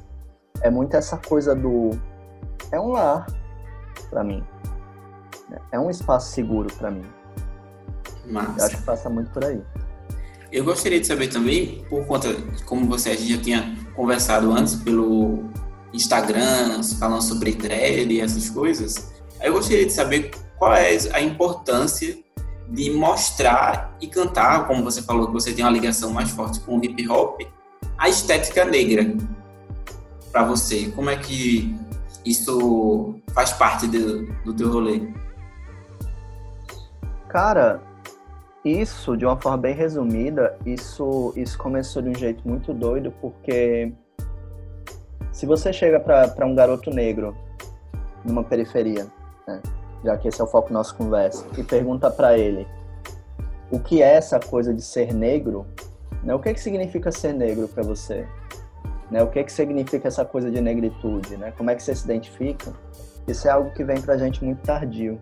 é 0.60 0.70
muito 0.70 0.94
essa 0.96 1.16
coisa 1.16 1.52
do 1.52 1.90
é 2.70 2.80
um 2.80 2.88
lar 2.88 3.26
para 4.10 4.24
mim. 4.24 4.42
É 5.70 5.78
um 5.78 5.90
espaço 5.90 6.32
seguro 6.32 6.72
para 6.74 6.90
mim. 6.90 7.04
Massa. 8.26 8.58
Eu 8.58 8.66
acho 8.66 8.76
que 8.78 8.82
passa 8.82 9.10
muito 9.10 9.30
por 9.30 9.44
aí. 9.44 9.60
Eu 10.50 10.64
gostaria 10.64 11.00
de 11.00 11.06
saber 11.06 11.28
também, 11.28 11.84
por 11.88 12.06
conta, 12.06 12.28
como 12.64 12.86
você 12.86 13.16
já 13.16 13.38
tinha 13.38 13.76
conversado 13.94 14.52
antes 14.52 14.76
pelo 14.76 15.44
Instagrams 15.92 16.94
falando 16.94 17.22
sobre 17.22 17.52
dread 17.54 18.12
e 18.12 18.20
essas 18.20 18.48
coisas. 18.48 19.12
Eu 19.40 19.52
gostaria 19.52 19.84
de 19.84 19.92
saber 19.92 20.30
qual 20.58 20.72
é 20.74 20.96
a 21.12 21.20
importância 21.20 22.16
de 22.68 22.90
mostrar 22.90 23.96
e 24.00 24.06
cantar, 24.06 24.66
como 24.66 24.82
você 24.82 25.02
falou 25.02 25.26
que 25.26 25.32
você 25.32 25.52
tem 25.52 25.64
uma 25.64 25.70
ligação 25.70 26.12
mais 26.12 26.30
forte 26.30 26.60
com 26.60 26.78
o 26.78 26.84
hip 26.84 27.08
hop, 27.08 27.40
a 27.98 28.08
estética 28.08 28.64
negra 28.64 29.14
para 30.32 30.44
você. 30.44 30.90
Como 30.94 31.10
é 31.10 31.16
que 31.16 31.76
isso 32.24 33.20
faz 33.32 33.52
parte 33.52 33.86
do, 33.86 34.54
teu 34.54 34.72
rolê? 34.72 35.08
Cara, 37.28 37.80
isso, 38.64 39.16
de 39.16 39.26
uma 39.26 39.36
forma 39.40 39.58
bem 39.58 39.74
resumida, 39.74 40.56
isso, 40.64 41.32
isso 41.36 41.58
começou 41.58 42.00
de 42.00 42.08
um 42.08 42.14
jeito 42.14 42.46
muito 42.48 42.72
doido, 42.72 43.12
porque 43.20 43.92
se 45.30 45.44
você 45.44 45.72
chega 45.72 46.00
para 46.00 46.46
um 46.46 46.54
garoto 46.54 46.90
negro 46.90 47.36
numa 48.24 48.42
periferia, 48.42 49.06
né, 49.46 49.60
já 50.02 50.16
que 50.16 50.28
esse 50.28 50.40
é 50.40 50.44
o 50.44 50.46
foco 50.46 50.68
da 50.68 50.74
nossa 50.74 50.94
conversa, 50.94 51.44
e 51.58 51.62
pergunta 51.62 52.10
para 52.10 52.38
ele 52.38 52.66
o 53.70 53.80
que 53.80 54.02
é 54.02 54.14
essa 54.14 54.38
coisa 54.38 54.72
de 54.72 54.82
ser 54.82 55.12
negro, 55.12 55.66
né, 56.22 56.34
o 56.34 56.38
que, 56.38 56.48
é 56.48 56.54
que 56.54 56.60
significa 56.60 57.10
ser 57.10 57.34
negro 57.34 57.68
para 57.68 57.82
você? 57.82 58.26
Né, 59.10 59.22
o 59.22 59.28
que, 59.28 59.38
é 59.38 59.44
que 59.44 59.52
significa 59.52 60.08
essa 60.08 60.24
coisa 60.24 60.50
de 60.50 60.60
negritude? 60.60 61.36
Né? 61.36 61.52
Como 61.56 61.70
é 61.70 61.74
que 61.74 61.82
você 61.82 61.94
se 61.94 62.04
identifica? 62.04 62.72
Isso 63.26 63.46
é 63.48 63.50
algo 63.50 63.70
que 63.70 63.84
vem 63.84 64.00
para 64.00 64.14
a 64.14 64.18
gente 64.18 64.44
muito 64.44 64.62
tardio. 64.62 65.20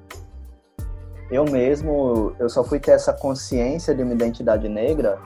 Eu 1.30 1.44
mesmo, 1.44 2.34
eu 2.38 2.48
só 2.48 2.62
fui 2.62 2.78
ter 2.78 2.92
essa 2.92 3.12
consciência 3.12 3.94
de 3.94 4.02
uma 4.02 4.12
identidade 4.12 4.68
negra 4.68 5.18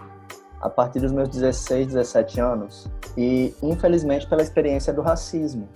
a 0.60 0.70
partir 0.70 1.00
dos 1.00 1.12
meus 1.12 1.28
16, 1.28 1.88
17 1.88 2.40
anos. 2.40 2.88
E, 3.16 3.54
infelizmente, 3.62 4.26
pela 4.26 4.42
experiência 4.42 4.92
do 4.92 5.02
racismo, 5.02 5.68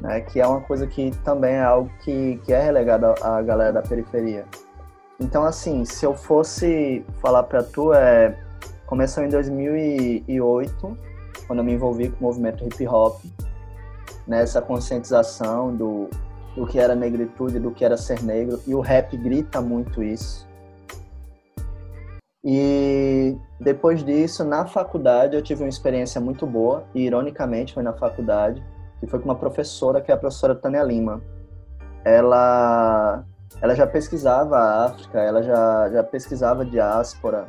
né, 0.00 0.20
que 0.22 0.40
é 0.40 0.46
uma 0.46 0.60
coisa 0.60 0.86
que 0.86 1.10
também 1.24 1.54
é 1.54 1.62
algo 1.62 1.90
que, 2.04 2.40
que 2.44 2.52
é 2.52 2.62
relegado 2.62 3.06
à 3.22 3.42
galera 3.42 3.72
da 3.72 3.82
periferia. 3.82 4.44
Então, 5.20 5.44
assim, 5.44 5.84
se 5.84 6.04
eu 6.04 6.14
fosse 6.14 7.04
falar 7.20 7.42
para 7.42 7.62
tu, 7.62 7.92
é, 7.92 8.36
começou 8.86 9.24
em 9.24 9.28
2008, 9.28 10.98
quando 11.48 11.60
eu 11.60 11.64
me 11.64 11.72
envolvi 11.72 12.10
com 12.10 12.18
o 12.18 12.22
movimento 12.28 12.64
hip 12.64 12.86
hop, 12.86 13.20
nessa 14.26 14.60
conscientização 14.60 15.74
do, 15.74 16.08
do 16.54 16.66
que 16.66 16.78
era 16.78 16.94
negritude, 16.94 17.58
do 17.58 17.70
que 17.70 17.84
era 17.84 17.96
ser 17.96 18.22
negro, 18.22 18.60
e 18.66 18.74
o 18.74 18.80
rap 18.80 19.16
grita 19.16 19.60
muito 19.60 20.02
isso. 20.02 20.46
E 22.44 23.36
depois 23.58 24.04
disso, 24.04 24.44
na 24.44 24.66
faculdade, 24.66 25.34
eu 25.34 25.42
tive 25.42 25.62
uma 25.64 25.68
experiência 25.68 26.20
muito 26.20 26.46
boa, 26.46 26.84
e 26.94 27.06
ironicamente 27.06 27.74
foi 27.74 27.82
na 27.82 27.94
faculdade, 27.94 28.62
que 29.00 29.06
foi 29.06 29.18
com 29.18 29.24
uma 29.24 29.34
professora, 29.34 30.00
que 30.00 30.12
é 30.12 30.14
a 30.14 30.18
professora 30.18 30.54
Tânia 30.54 30.82
Lima. 30.82 31.22
Ela, 32.04 33.24
ela 33.60 33.74
já 33.74 33.86
pesquisava 33.86 34.56
a 34.56 34.84
África, 34.86 35.18
ela 35.18 35.42
já, 35.42 35.90
já 35.90 36.04
pesquisava 36.04 36.64
diáspora, 36.64 37.48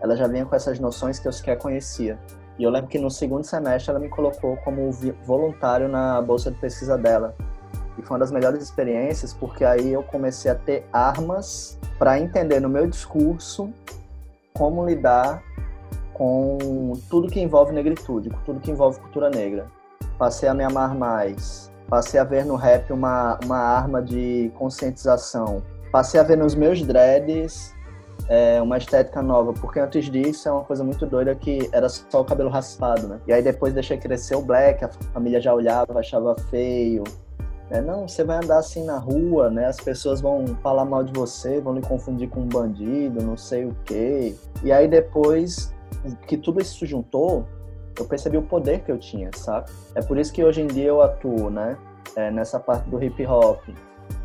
ela 0.00 0.16
já 0.16 0.26
vinha 0.26 0.46
com 0.46 0.54
essas 0.54 0.78
noções 0.78 1.18
que 1.18 1.28
eu 1.28 1.32
sequer 1.32 1.58
conhecia. 1.58 2.18
E 2.58 2.62
eu 2.62 2.70
lembro 2.70 2.88
que 2.88 2.98
no 2.98 3.10
segundo 3.10 3.44
semestre 3.44 3.90
ela 3.90 3.98
me 3.98 4.08
colocou 4.08 4.56
como 4.58 4.90
voluntário 5.24 5.88
na 5.88 6.20
bolsa 6.22 6.50
de 6.50 6.58
pesquisa 6.58 6.96
dela. 6.96 7.34
E 7.98 8.02
foi 8.02 8.14
uma 8.14 8.20
das 8.20 8.30
melhores 8.30 8.62
experiências, 8.62 9.32
porque 9.32 9.64
aí 9.64 9.92
eu 9.92 10.02
comecei 10.02 10.50
a 10.50 10.54
ter 10.54 10.86
armas 10.92 11.78
para 11.98 12.18
entender 12.18 12.60
no 12.60 12.68
meu 12.68 12.86
discurso 12.86 13.72
como 14.52 14.86
lidar 14.86 15.42
com 16.12 16.92
tudo 17.10 17.28
que 17.28 17.40
envolve 17.40 17.72
negritude, 17.72 18.30
com 18.30 18.40
tudo 18.42 18.60
que 18.60 18.70
envolve 18.70 19.00
cultura 19.00 19.28
negra. 19.28 19.66
Passei 20.16 20.48
a 20.48 20.54
me 20.54 20.62
amar 20.62 20.94
mais, 20.94 21.70
passei 21.88 22.20
a 22.20 22.24
ver 22.24 22.44
no 22.44 22.54
rap 22.54 22.92
uma, 22.92 23.38
uma 23.44 23.58
arma 23.58 24.00
de 24.00 24.52
conscientização, 24.56 25.60
passei 25.90 26.20
a 26.20 26.22
ver 26.22 26.36
nos 26.36 26.54
meus 26.54 26.82
dreads 26.82 27.73
é, 28.28 28.60
uma 28.60 28.78
estética 28.78 29.22
nova, 29.22 29.52
porque 29.52 29.78
antes 29.78 30.10
disso 30.10 30.48
é 30.48 30.52
uma 30.52 30.64
coisa 30.64 30.82
muito 30.82 31.04
doida 31.06 31.34
que 31.34 31.68
era 31.72 31.88
só 31.88 32.20
o 32.20 32.24
cabelo 32.24 32.48
raspado, 32.48 33.06
né? 33.06 33.20
E 33.26 33.32
aí 33.32 33.42
depois 33.42 33.74
deixei 33.74 33.98
crescer 33.98 34.34
o 34.34 34.42
black, 34.42 34.84
a 34.84 34.88
família 35.12 35.40
já 35.40 35.54
olhava, 35.54 35.98
achava 35.98 36.34
feio, 36.50 37.04
é, 37.70 37.80
não, 37.80 38.06
você 38.06 38.22
vai 38.22 38.36
andar 38.36 38.58
assim 38.58 38.84
na 38.84 38.98
rua, 38.98 39.50
né? 39.50 39.66
As 39.66 39.78
pessoas 39.78 40.20
vão 40.20 40.46
falar 40.62 40.84
mal 40.84 41.02
de 41.02 41.12
você, 41.12 41.60
vão 41.60 41.74
lhe 41.74 41.80
confundir 41.80 42.28
com 42.28 42.40
um 42.40 42.48
bandido, 42.48 43.22
não 43.22 43.36
sei 43.36 43.64
o 43.64 43.74
quê. 43.84 44.34
E 44.62 44.70
aí 44.70 44.86
depois 44.86 45.74
que 46.26 46.36
tudo 46.36 46.60
isso 46.60 46.78
se 46.78 46.86
juntou, 46.86 47.46
eu 47.98 48.04
percebi 48.04 48.36
o 48.36 48.42
poder 48.42 48.80
que 48.80 48.92
eu 48.92 48.98
tinha, 48.98 49.30
sabe? 49.34 49.70
É 49.94 50.02
por 50.02 50.18
isso 50.18 50.32
que 50.32 50.44
hoje 50.44 50.60
em 50.60 50.66
dia 50.66 50.86
eu 50.86 51.00
atuo, 51.00 51.48
né? 51.50 51.76
É, 52.16 52.30
nessa 52.30 52.60
parte 52.60 52.88
do 52.88 53.02
hip 53.02 53.26
hop, 53.26 53.60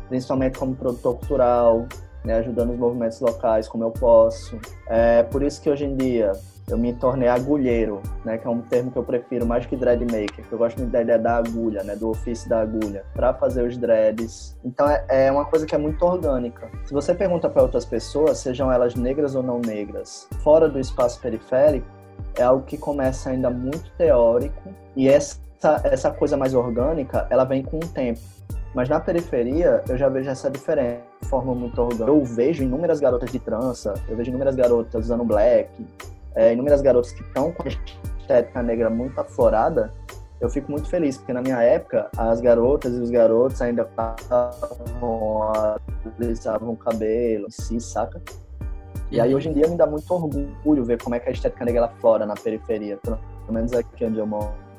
principalmente 0.08 0.58
como 0.58 0.74
produtor 0.74 1.16
cultural, 1.16 1.86
né? 2.24 2.34
ajudando 2.38 2.70
os 2.70 2.78
movimentos 2.78 3.20
locais 3.20 3.68
como 3.68 3.84
eu 3.84 3.90
posso. 3.90 4.58
É 4.86 5.22
por 5.22 5.42
isso 5.42 5.60
que 5.60 5.70
hoje 5.70 5.84
em 5.84 5.96
dia 5.96 6.32
eu 6.72 6.78
me 6.78 6.92
tornei 6.92 7.28
agulheiro, 7.28 8.00
né, 8.24 8.38
que 8.38 8.46
é 8.46 8.50
um 8.50 8.60
termo 8.60 8.90
que 8.90 8.96
eu 8.96 9.02
prefiro 9.02 9.44
mais 9.44 9.66
que 9.66 9.74
dread 9.74 10.04
maker, 10.04 10.46
que 10.46 10.52
eu 10.52 10.58
gosto 10.58 10.78
muito 10.78 10.92
da 10.92 11.02
ideia 11.02 11.18
da 11.18 11.36
agulha, 11.36 11.82
né, 11.82 11.96
do 11.96 12.10
ofício 12.10 12.48
da 12.48 12.60
agulha, 12.60 13.04
para 13.12 13.34
fazer 13.34 13.66
os 13.66 13.76
dreads. 13.76 14.56
Então 14.64 14.88
é, 14.88 15.04
é, 15.08 15.32
uma 15.32 15.44
coisa 15.44 15.66
que 15.66 15.74
é 15.74 15.78
muito 15.78 16.04
orgânica. 16.04 16.70
Se 16.84 16.92
você 16.92 17.14
pergunta 17.14 17.48
para 17.48 17.62
outras 17.62 17.84
pessoas, 17.84 18.38
sejam 18.38 18.70
elas 18.70 18.94
negras 18.94 19.34
ou 19.34 19.42
não 19.42 19.58
negras, 19.58 20.28
fora 20.42 20.68
do 20.68 20.78
espaço 20.78 21.20
periférico, 21.20 21.86
é 22.36 22.42
algo 22.42 22.64
que 22.64 22.78
começa 22.78 23.30
ainda 23.30 23.50
muito 23.50 23.90
teórico 23.96 24.72
e 24.94 25.08
essa 25.08 25.36
essa 25.84 26.10
coisa 26.10 26.36
mais 26.36 26.54
orgânica, 26.54 27.26
ela 27.30 27.44
vem 27.44 27.62
com 27.62 27.76
o 27.76 27.86
tempo. 27.88 28.20
Mas 28.74 28.88
na 28.88 29.00
periferia, 29.00 29.82
eu 29.88 29.98
já 29.98 30.08
vejo 30.08 30.30
essa 30.30 30.50
diferença 30.50 31.02
de 31.20 31.28
forma 31.28 31.54
muito 31.54 31.80
orgânica. 31.80 32.10
Eu 32.10 32.24
vejo 32.24 32.62
inúmeras 32.62 33.00
garotas 33.00 33.30
de 33.30 33.38
trança, 33.38 33.94
eu 34.08 34.16
vejo 34.16 34.30
inúmeras 34.30 34.54
garotas 34.54 35.04
usando 35.04 35.24
black, 35.24 35.70
é, 36.34 36.52
inúmeras 36.52 36.80
garotas 36.80 37.12
que 37.12 37.22
estão 37.22 37.52
com 37.52 37.64
a 37.64 37.68
estética 38.20 38.62
negra 38.62 38.88
muito 38.88 39.20
aflorada, 39.20 39.92
eu 40.40 40.48
fico 40.48 40.70
muito 40.70 40.88
feliz, 40.88 41.18
porque 41.18 41.34
na 41.34 41.42
minha 41.42 41.62
época, 41.62 42.08
as 42.16 42.40
garotas 42.40 42.94
e 42.94 43.00
os 43.00 43.10
garotos 43.10 43.60
ainda 43.60 43.86
alisavam 46.18 46.70
o 46.70 46.76
cabelo, 46.76 47.50
si, 47.50 47.78
saca? 47.78 48.22
E 49.10 49.20
aí, 49.20 49.34
hoje 49.34 49.50
em 49.50 49.52
dia, 49.52 49.68
me 49.68 49.76
dá 49.76 49.86
muito 49.86 50.10
orgulho 50.10 50.84
ver 50.84 51.02
como 51.02 51.14
é 51.14 51.20
que 51.20 51.28
a 51.28 51.32
estética 51.32 51.64
negra 51.64 51.86
aflora 51.86 52.24
na 52.24 52.34
periferia, 52.34 52.96
pelo 52.96 53.18
menos 53.50 53.72
aqui 53.74 54.04
onde 54.04 54.18
eu 54.18 54.26
moro. 54.26 54.69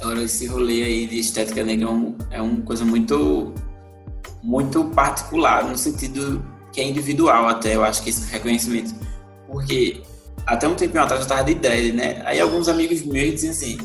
Agora, 0.00 0.22
esse 0.22 0.46
rolê 0.46 0.82
aí 0.82 1.06
de 1.06 1.18
estética 1.18 1.62
negra 1.62 1.86
é, 1.86 1.90
um, 1.90 2.16
é 2.30 2.42
uma 2.42 2.62
coisa 2.62 2.84
muito, 2.84 3.52
muito 4.42 4.84
particular, 4.86 5.64
no 5.64 5.76
sentido 5.76 6.42
que 6.72 6.80
é 6.80 6.88
individual 6.88 7.48
até, 7.48 7.74
eu 7.74 7.84
acho 7.84 8.02
que 8.02 8.10
esse 8.10 8.30
reconhecimento 8.30 8.94
porque 9.50 10.02
até 10.46 10.66
um 10.66 10.74
tempinho 10.74 11.02
atrás 11.02 11.22
eu 11.22 11.28
tava 11.28 11.44
de 11.44 11.52
ideia, 11.52 11.92
né? 11.92 12.22
Aí 12.24 12.40
alguns 12.40 12.68
amigos 12.68 13.02
meus 13.02 13.32
diziam 13.32 13.50
assim, 13.50 13.78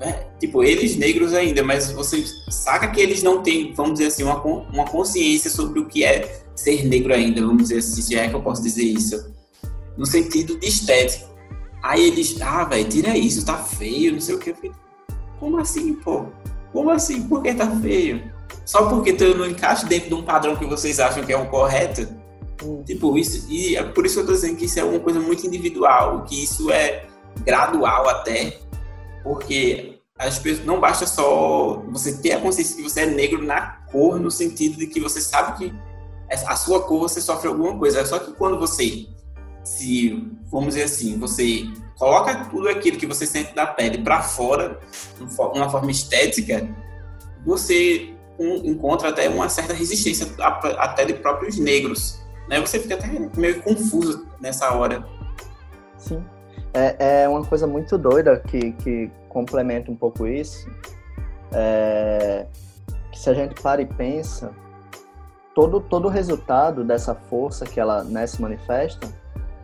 né? 0.00 0.26
tipo, 0.40 0.64
eles 0.64 0.96
negros 0.96 1.34
ainda, 1.34 1.62
mas 1.62 1.92
você 1.92 2.24
saca 2.50 2.90
que 2.90 3.00
eles 3.00 3.22
não 3.22 3.42
têm, 3.42 3.72
vamos 3.74 3.94
dizer 3.94 4.06
assim, 4.06 4.24
uma, 4.24 4.42
uma 4.42 4.84
consciência 4.86 5.50
sobre 5.50 5.80
o 5.80 5.86
que 5.86 6.02
é 6.02 6.42
ser 6.56 6.84
negro 6.86 7.14
ainda, 7.14 7.40
vamos 7.40 7.64
dizer 7.64 7.78
assim, 7.78 8.02
se 8.02 8.16
é 8.16 8.28
que 8.28 8.34
eu 8.34 8.42
posso 8.42 8.62
dizer 8.62 8.84
isso. 8.84 9.32
No 9.96 10.06
sentido 10.06 10.58
de 10.58 10.66
estético. 10.66 11.30
Aí 11.82 12.06
eles, 12.06 12.40
ah, 12.40 12.64
velho, 12.64 12.88
tira 12.88 13.16
isso, 13.16 13.44
tá 13.44 13.58
feio, 13.58 14.12
não 14.12 14.20
sei 14.20 14.34
o 14.34 14.38
que. 14.38 14.54
Como 15.42 15.58
assim, 15.58 15.94
pô? 15.94 16.26
Como 16.72 16.88
assim? 16.88 17.26
Por 17.26 17.42
que 17.42 17.52
tá 17.52 17.68
feio? 17.80 18.32
Só 18.64 18.88
porque 18.88 19.12
tu 19.12 19.36
não 19.36 19.44
encaixa 19.44 19.84
dentro 19.84 20.08
de 20.08 20.14
um 20.14 20.22
padrão 20.22 20.54
que 20.54 20.64
vocês 20.64 21.00
acham 21.00 21.24
que 21.24 21.32
é 21.32 21.36
o 21.36 21.50
correto? 21.50 22.06
Tipo, 22.86 23.18
isso, 23.18 23.50
e 23.50 23.74
é 23.74 23.82
por 23.82 24.06
isso 24.06 24.14
que 24.14 24.20
eu 24.20 24.26
tô 24.26 24.32
dizendo 24.34 24.56
que 24.56 24.66
isso 24.66 24.78
é 24.78 24.84
uma 24.84 25.00
coisa 25.00 25.18
muito 25.18 25.44
individual, 25.44 26.22
que 26.22 26.44
isso 26.44 26.70
é 26.70 27.06
gradual 27.44 28.08
até, 28.08 28.56
porque 29.24 29.98
as 30.16 30.38
pessoas, 30.38 30.64
não 30.64 30.78
basta 30.78 31.08
só 31.08 31.82
você 31.90 32.18
ter 32.18 32.34
a 32.34 32.40
consciência 32.40 32.76
que 32.76 32.82
você 32.84 33.00
é 33.00 33.06
negro 33.06 33.42
na 33.42 33.78
cor, 33.90 34.20
no 34.20 34.30
sentido 34.30 34.76
de 34.76 34.86
que 34.86 35.00
você 35.00 35.20
sabe 35.20 35.58
que 35.58 35.74
a 36.46 36.54
sua 36.54 36.84
cor 36.84 37.00
você 37.00 37.20
sofre 37.20 37.48
alguma 37.48 37.76
coisa. 37.76 38.06
Só 38.06 38.20
que 38.20 38.30
quando 38.34 38.60
você 38.60 39.08
se, 39.64 40.24
vamos 40.48 40.74
dizer 40.74 40.84
assim, 40.84 41.18
você 41.18 41.66
coloca 41.98 42.44
tudo 42.46 42.68
aquilo 42.68 42.96
que 42.96 43.06
você 43.06 43.26
sente 43.26 43.54
da 43.54 43.66
pele 43.66 43.98
para 43.98 44.22
fora, 44.22 44.78
de 45.18 45.58
uma 45.58 45.70
forma 45.70 45.90
estética, 45.90 46.68
você 47.44 48.14
encontra 48.38 49.10
até 49.10 49.28
uma 49.28 49.48
certa 49.48 49.72
resistência 49.72 50.26
até 50.78 51.04
de 51.04 51.14
próprios 51.14 51.58
negros 51.58 52.22
né? 52.48 52.60
Você 52.60 52.78
fica 52.78 52.94
até 52.94 53.08
meio 53.36 53.62
confuso 53.62 54.26
nessa 54.40 54.74
hora. 54.74 55.04
Sim. 55.96 56.22
É, 56.74 57.22
é 57.22 57.28
uma 57.28 57.44
coisa 57.44 57.66
muito 57.66 57.96
doida 57.98 58.38
que, 58.40 58.72
que 58.72 59.10
complementa 59.28 59.90
um 59.90 59.96
pouco 59.96 60.26
isso. 60.26 60.68
É, 61.52 62.46
que 63.10 63.18
se 63.18 63.28
a 63.28 63.34
gente 63.34 63.60
para 63.60 63.82
e 63.82 63.86
pensa, 63.86 64.52
todo, 65.54 65.80
todo 65.80 66.08
resultado 66.08 66.82
dessa 66.82 67.14
força 67.14 67.64
que 67.64 67.78
ela 67.78 68.04
né, 68.04 68.26
se 68.26 68.40
manifesta, 68.40 69.06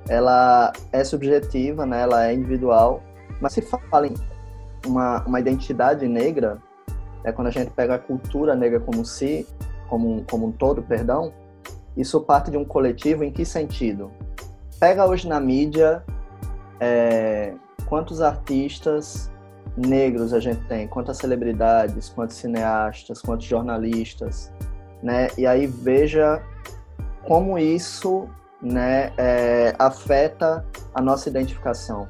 ela 0.09 0.73
é 0.93 1.05
subjetiva, 1.05 1.85
né, 1.85 2.03
ela 2.03 2.27
é 2.27 2.35
individual, 2.35 3.03
mas 3.41 3.53
se 3.53 3.63
fala 3.63 4.07
em 4.07 4.15
uma, 4.87 5.23
uma 5.25 5.41
identidade 5.41 6.09
negra, 6.09 6.59
é 7.25 7.33
quando 7.33 7.49
a 7.49 7.51
gente 7.51 7.71
pega 7.71 7.97
a 7.97 7.99
cultura 7.99 8.55
negra 8.55 8.81
como 8.81 9.05
si, 9.05 9.47
como, 9.89 10.25
como 10.31 10.47
um 10.47 10.53
todo, 10.53 10.83
perdão, 10.83 11.33
isso 11.97 12.21
parte 12.21 12.51
de 12.51 12.57
um 12.57 12.65
coletivo 12.65 13.25
em 13.25 13.31
que 13.31 13.45
sentido? 13.45 14.11
Pega 14.79 15.05
hoje 15.05 15.29
na 15.29 15.41
mídia 15.41 16.05
é, 16.81 17.55
quantos 17.87 18.21
artistas 18.21 19.31
negros 19.77 20.33
a 20.33 20.41
gente 20.41 20.61
tem, 20.67 20.87
quantas 20.87 21.17
celebridades, 21.19 22.09
quantos 22.09 22.37
cineastas, 22.37 23.21
quantos 23.21 23.47
jornalistas, 23.47 24.53
né? 25.03 25.29
E 25.37 25.47
aí 25.47 25.67
veja 25.67 26.43
como 27.27 27.59
isso, 27.59 28.29
né, 28.61 29.13
é, 29.17 29.75
afeta 29.79 30.65
a 30.95 31.01
nossa 31.01 31.29
identificação. 31.29 32.07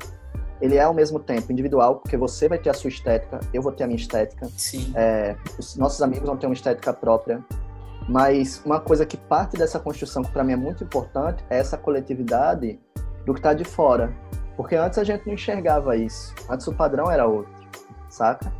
Ele 0.61 0.77
é 0.77 0.83
ao 0.83 0.93
mesmo 0.93 1.21
tempo 1.21 1.53
individual, 1.53 1.97
porque 1.97 2.17
você 2.17 2.49
vai 2.49 2.59
ter 2.59 2.71
a 2.71 2.75
sua 2.75 2.89
estética, 2.89 3.39
eu 3.53 3.63
vou 3.63 3.71
ter 3.71 3.85
a 3.85 3.87
minha 3.87 3.99
estética. 3.99 4.49
Sim. 4.57 4.93
É, 4.95 5.37
os 5.59 5.77
nossos 5.77 6.03
amigos 6.03 6.27
vão 6.27 6.37
ter 6.37 6.47
uma 6.47 6.55
estética 6.55 6.93
própria. 6.93 7.45
Mas 8.09 8.63
uma 8.65 8.81
coisa 8.81 9.05
que 9.05 9.17
parte 9.17 9.57
dessa 9.57 9.79
construção, 9.79 10.23
que 10.23 10.33
para 10.33 10.43
mim 10.43 10.55
é 10.55 10.57
muito 10.57 10.83
importante, 10.83 11.45
é 11.51 11.59
essa 11.59 11.77
coletividade 11.77 12.81
do 13.27 13.35
que 13.35 13.41
está 13.41 13.53
de 13.53 13.65
fora. 13.65 14.13
Porque 14.57 14.75
antes 14.75 14.99
a 14.99 15.05
gente 15.05 15.27
não 15.27 15.35
enxergava 15.35 15.95
isso. 15.95 16.35
Antes 16.49 16.67
o 16.67 16.73
padrão 16.73 17.11
era 17.11 17.27
outro, 17.27 17.53
saca? 18.09 18.53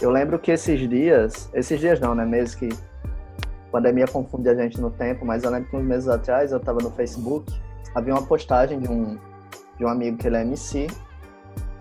Eu 0.00 0.10
lembro 0.10 0.38
que 0.38 0.50
esses 0.50 0.80
dias, 0.88 1.48
esses 1.54 1.78
dias 1.78 2.00
não, 2.00 2.14
né? 2.14 2.24
Meses 2.24 2.54
que 2.54 2.70
pandemia 3.76 4.06
confunde 4.06 4.48
a 4.48 4.54
gente 4.54 4.80
no 4.80 4.90
tempo, 4.90 5.26
mas 5.26 5.44
eu 5.44 5.50
lembro 5.50 5.68
que 5.68 5.76
uns 5.76 5.84
meses 5.84 6.08
atrás 6.08 6.50
eu 6.50 6.56
estava 6.56 6.78
no 6.82 6.90
Facebook, 6.92 7.52
havia 7.94 8.14
uma 8.14 8.22
postagem 8.22 8.80
de 8.80 8.88
um, 8.88 9.18
de 9.76 9.84
um 9.84 9.88
amigo 9.88 10.16
que 10.16 10.26
ele 10.26 10.36
é 10.38 10.40
MC. 10.40 10.86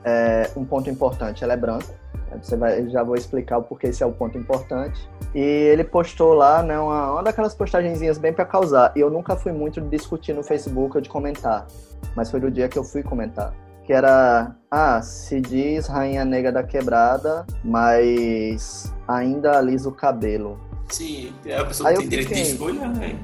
É, 0.03 0.51
um 0.57 0.65
ponto 0.65 0.89
importante, 0.89 1.43
ela 1.43 1.53
é 1.53 1.57
branca. 1.57 1.95
Você 2.41 2.57
vai, 2.57 2.87
já 2.89 3.01
vou 3.01 3.15
explicar 3.15 3.59
o 3.59 3.63
porquê 3.63 3.87
esse 3.87 4.03
é 4.03 4.05
o 4.05 4.11
ponto 4.11 4.37
importante. 4.37 5.09
E 5.33 5.39
ele 5.39 5.85
postou 5.85 6.33
lá, 6.33 6.61
né, 6.61 6.77
uma, 6.77 7.13
uma 7.13 7.23
daquelas 7.23 7.55
postagenzinhas 7.55 8.17
bem 8.17 8.33
para 8.33 8.43
causar. 8.43 8.91
E 8.93 8.99
eu 8.99 9.09
nunca 9.09 9.37
fui 9.37 9.53
muito 9.53 9.79
de 9.79 9.87
discutir 9.89 10.33
no 10.33 10.43
Facebook 10.43 10.97
ou 10.97 11.01
de 11.01 11.07
comentar, 11.07 11.65
mas 12.13 12.29
foi 12.29 12.41
do 12.41 12.51
dia 12.51 12.67
que 12.67 12.77
eu 12.77 12.83
fui 12.83 13.03
comentar. 13.03 13.53
Que 13.85 13.93
era, 13.93 14.53
ah, 14.69 15.01
se 15.01 15.39
diz 15.39 15.87
Rainha 15.87 16.25
Negra 16.25 16.51
da 16.51 16.63
Quebrada, 16.63 17.45
mas 17.63 18.93
ainda 19.07 19.57
alisa 19.57 19.87
o 19.87 19.93
cabelo. 19.93 20.59
Sim, 20.89 21.33
a 21.59 21.65
pessoa 21.65 21.89
Aí 21.89 21.97
tem 21.97 22.07
direito 22.07 22.29
de 22.29 22.35
fiquei- 22.35 22.51
escolha, 22.53 22.87
né? 22.87 23.19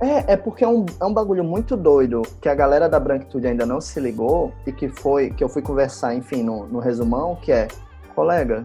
É, 0.00 0.32
é 0.32 0.36
porque 0.36 0.64
é 0.64 0.68
um, 0.68 0.84
é 1.00 1.04
um 1.04 1.14
bagulho 1.14 1.44
muito 1.44 1.76
doido 1.76 2.22
que 2.40 2.48
a 2.48 2.54
galera 2.54 2.88
da 2.88 2.98
branquitude 2.98 3.46
ainda 3.46 3.64
não 3.64 3.80
se 3.80 4.00
ligou 4.00 4.52
e 4.66 4.72
que 4.72 4.88
foi 4.88 5.30
que 5.30 5.42
eu 5.42 5.48
fui 5.48 5.62
conversar, 5.62 6.14
enfim, 6.14 6.42
no, 6.42 6.66
no 6.66 6.80
resumão, 6.80 7.36
que 7.36 7.52
é, 7.52 7.68
colega, 8.14 8.64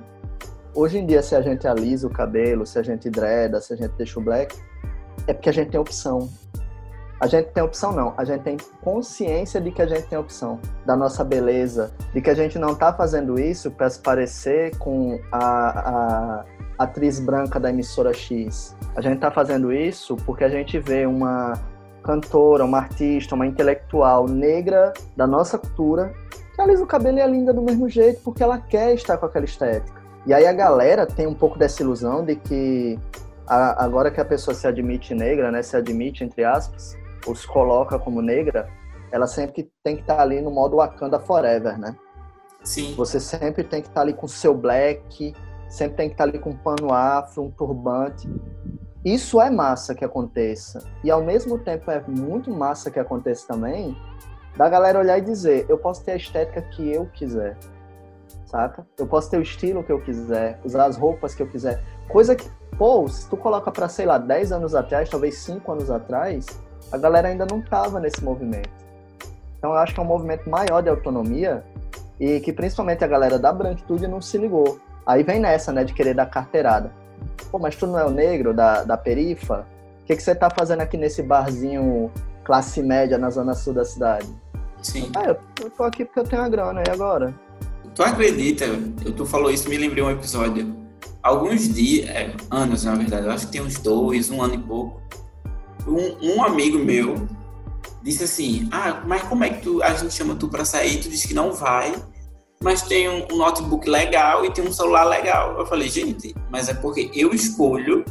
hoje 0.74 0.98
em 0.98 1.06
dia 1.06 1.22
se 1.22 1.36
a 1.36 1.42
gente 1.42 1.68
alisa 1.68 2.08
o 2.08 2.10
cabelo, 2.10 2.66
se 2.66 2.80
a 2.80 2.84
gente 2.84 3.10
dreda, 3.12 3.62
se 3.62 3.72
a 3.74 3.75
gente 3.75 3.92
deixa 3.92 4.20
o 4.20 4.24
black, 4.24 4.58
é 5.28 5.34
porque 5.34 5.50
a 5.50 5.54
gente 5.54 5.70
tem 5.70 5.80
opção. 5.80 6.28
A 7.22 7.28
gente 7.28 7.48
tem 7.50 7.62
opção 7.62 7.92
não, 7.92 8.13
a 8.18 8.24
gente 8.24 8.42
tem 8.42 8.58
consciência 8.82 9.60
de 9.62 9.72
que 9.72 9.82
a 9.82 9.86
gente 9.86 10.08
tem 10.08 10.18
opção, 10.18 10.60
da 10.86 10.96
nossa 10.96 11.24
beleza, 11.24 11.92
de 12.13 12.22
que 12.22 12.30
a 12.30 12.34
gente 12.34 12.58
não 12.58 12.74
tá 12.74 12.92
fazendo 12.94 13.38
isso 13.39 13.70
para 13.70 13.89
se 13.89 14.00
parecer 14.00 14.75
com 14.78 15.20
a, 15.32 16.39
a 16.39 16.46
atriz 16.80 17.20
branca 17.20 17.60
da 17.60 17.70
emissora 17.70 18.14
X. 18.14 18.76
A 18.96 19.02
gente 19.02 19.20
tá 19.20 19.30
fazendo 19.30 19.72
isso 19.72 20.16
porque 20.26 20.44
a 20.44 20.50
gente 20.50 20.80
vê 20.80 21.06
uma 21.06 21.54
cantora, 22.02 22.64
uma 22.64 22.78
artista, 22.80 23.36
uma 23.36 23.46
intelectual 23.46 24.28
negra 24.28 24.94
da 25.15 25.28
nossa 25.28 25.58
cultura 25.60 26.13
que 26.56 26.62
alisa 26.62 26.84
o 26.84 26.88
cabelo 26.88 27.18
e 27.18 27.22
é 27.22 27.28
linda 27.28 27.54
do 27.54 27.62
mesmo 27.62 27.88
jeito 27.89 28.22
porque 28.24 28.42
ela 28.42 28.58
quer 28.58 28.94
estar 28.94 29.18
com 29.18 29.26
aquela 29.26 29.46
estética. 29.46 30.02
E 30.26 30.34
aí 30.34 30.48
a 30.48 30.54
galera 30.54 31.06
tem 31.06 31.28
um 31.28 31.34
pouco 31.34 31.60
dessa 31.60 31.84
ilusão 31.84 32.24
de 32.24 32.36
que 32.36 32.98
a- 33.48 33.84
agora 33.84 34.10
que 34.10 34.22
a 34.22 34.26
pessoa 34.26 34.56
se 34.56 34.65
admite 34.65 35.13
negra, 35.13 35.52
né, 35.52 35.62
se 35.62 35.76
admite 35.76 36.24
entre 36.24 36.44
aspas, 36.44 36.98
ou 37.28 37.36
se 37.36 37.46
coloca 37.46 38.00
como 38.00 38.22
negra, 38.22 38.70
ela 39.12 39.28
sempre 39.28 39.70
tem 39.84 39.96
que 39.96 40.02
estar 40.02 40.22
ali 40.22 40.39
no 40.39 40.52
modo 40.52 40.78
Wakanda 40.78 41.20
Forever, 41.20 41.78
né? 41.78 41.96
Sim. 42.63 42.94
Você 42.96 43.20
sempre 43.20 43.63
tem 43.63 43.82
que 43.82 43.88
estar 43.88 44.02
ali 44.02 44.13
com 44.13 44.28
seu 44.28 44.54
black, 44.54 45.34
sempre 45.69 45.95
tem 45.95 46.10
que 46.10 46.15
estar 46.15 46.25
ali 46.25 46.39
com 46.39 46.49
um 46.49 46.58
pano 46.58 46.93
afro, 46.93 47.43
um 47.43 47.51
turbante. 47.51 48.27
Isso 49.05 49.39
é 49.39 49.49
massa 49.49 49.95
que 49.95 50.03
aconteça. 50.03 50.84
E 51.03 51.10
ao 51.10 51.23
mesmo 51.23 51.58
tempo 51.60 51.89
é 51.89 52.03
muito 52.08 52.51
massa 52.51 52.91
que 52.91 52.99
aconteça 52.99 53.47
também 53.47 53.95
da 54.58 54.67
galera 54.67 54.99
olhar 54.99 55.17
e 55.17 55.21
dizer, 55.21 55.65
eu 55.69 55.77
posso 55.77 56.03
ter 56.03 56.12
a 56.12 56.15
estética 56.17 56.62
que 56.62 56.91
eu 56.91 57.05
quiser. 57.05 57.58
Saca? 58.45 58.86
Eu 58.97 59.08
posso 59.08 59.29
ter 59.29 59.38
o 59.38 59.41
estilo 59.41 59.84
que 59.84 59.91
eu 59.91 60.01
quiser, 60.01 60.60
usar 60.65 60.86
as 60.86 60.97
roupas 60.97 61.36
que 61.36 61.41
eu 61.41 61.47
quiser. 61.47 61.82
Coisa 62.10 62.36
que, 62.36 62.49
pô, 62.77 63.08
se 63.08 63.29
tu 63.29 63.38
coloca 63.38 63.71
pra, 63.71 63.88
sei 63.88 64.05
lá, 64.05 64.17
10 64.17 64.51
anos 64.51 64.75
atrás, 64.75 65.08
talvez 65.08 65.38
5 65.38 65.71
anos 65.71 65.91
atrás, 65.91 66.45
a 66.91 66.97
galera 66.97 67.27
ainda 67.27 67.45
não 67.45 67.62
tava 67.62 67.99
nesse 67.99 68.23
movimento. 68.23 68.69
Então 69.58 69.71
eu 69.71 69.77
acho 69.77 69.93
que 69.93 69.99
é 69.99 70.03
um 70.03 70.08
movimento 70.08 70.49
maior 70.49 70.82
de 70.82 70.89
autonomia 70.89 71.63
e 72.19 72.39
que 72.39 72.51
principalmente 72.51 73.03
a 73.03 73.08
galera 73.08 73.38
da 73.38 73.53
branquitude 73.53 74.08
não 74.08 74.19
se 74.19 74.38
ligou. 74.38 74.79
Aí 75.10 75.24
vem 75.24 75.39
nessa, 75.39 75.72
né, 75.72 75.84
de 75.84 75.91
querer 75.91 76.13
dar 76.13 76.28
carteirada. 76.28 76.91
Pô, 77.50 77.58
mas 77.58 77.76
tu 77.76 77.88
não 77.88 77.98
é 77.98 78.06
o 78.06 78.12
negro 78.12 78.54
da, 78.54 78.84
da 78.84 78.95
perifa? 78.95 79.65
O 80.04 80.06
que, 80.06 80.15
que 80.15 80.22
você 80.22 80.36
tá 80.36 80.52
fazendo 80.52 80.82
aqui 80.82 80.98
nesse 80.98 81.24
barzinho 81.24 82.12
classe 82.43 82.84
média 82.84 83.17
na 83.17 83.32
zona 83.32 83.56
sul 83.56 83.74
da 83.74 83.84
cidade? 83.84 84.28
Sim. 84.84 85.12
Ah, 85.15 85.36
eu, 85.63 85.69
tô 85.72 85.84
aqui 85.84 86.06
porque 86.06 86.19
eu 86.19 86.24
tenho 86.26 86.43
a 86.43 86.48
grana, 86.48 86.84
e 86.88 86.91
agora? 86.91 87.34
Tu 87.95 88.04
acredita? 88.04 88.65
Eu, 88.65 89.12
tu 89.15 89.26
falou 89.26 89.50
isso, 89.50 89.67
me 89.67 89.78
lembrei 89.80 90.04
um 90.04 90.12
episódio. 90.12 90.76
Alguns 91.24 91.74
dias, 91.74 92.08
é, 92.08 92.32
anos 92.52 92.84
na 92.84 92.93
verdade, 92.93 93.26
eu 93.26 93.32
acho 93.32 93.48
que 93.48 93.54
tem 93.54 93.62
uns 93.62 93.80
dois, 93.80 94.30
um 94.30 94.43
ano 94.43 94.54
e 94.54 94.60
pouco. 94.60 95.02
Um, 95.88 96.36
um 96.36 96.43
amigo 96.43 96.78
meu 96.78 97.28
disse 98.04 98.26
assim: 98.26 98.69
Ah, 98.72 99.02
mas 99.08 99.24
como 99.24 99.43
é 99.43 99.50
que 99.50 99.63
tu, 99.63 99.82
a 99.82 99.91
gente 99.95 100.13
chama 100.13 100.36
tu 100.36 100.48
pra 100.50 100.63
sair? 100.63 101.02
Tu 101.02 101.10
disse 101.10 101.28
que 101.28 101.34
não 101.34 101.52
vai, 101.52 101.95
mas 102.62 102.82
tem 102.82 103.08
um, 103.08 103.26
um 103.32 103.38
notebook 103.38 103.89
legal 103.89 104.45
e 104.45 104.52
tem 104.52 104.65
um 104.65 104.72
celular 104.72 105.06
legal. 105.06 105.58
Eu 105.58 105.65
falei: 105.65 105.89
Gente, 105.89 106.36
mas 106.50 106.67
é 106.69 106.74
porque 106.74 107.10
eu 107.13 107.34
escolho 107.34 108.04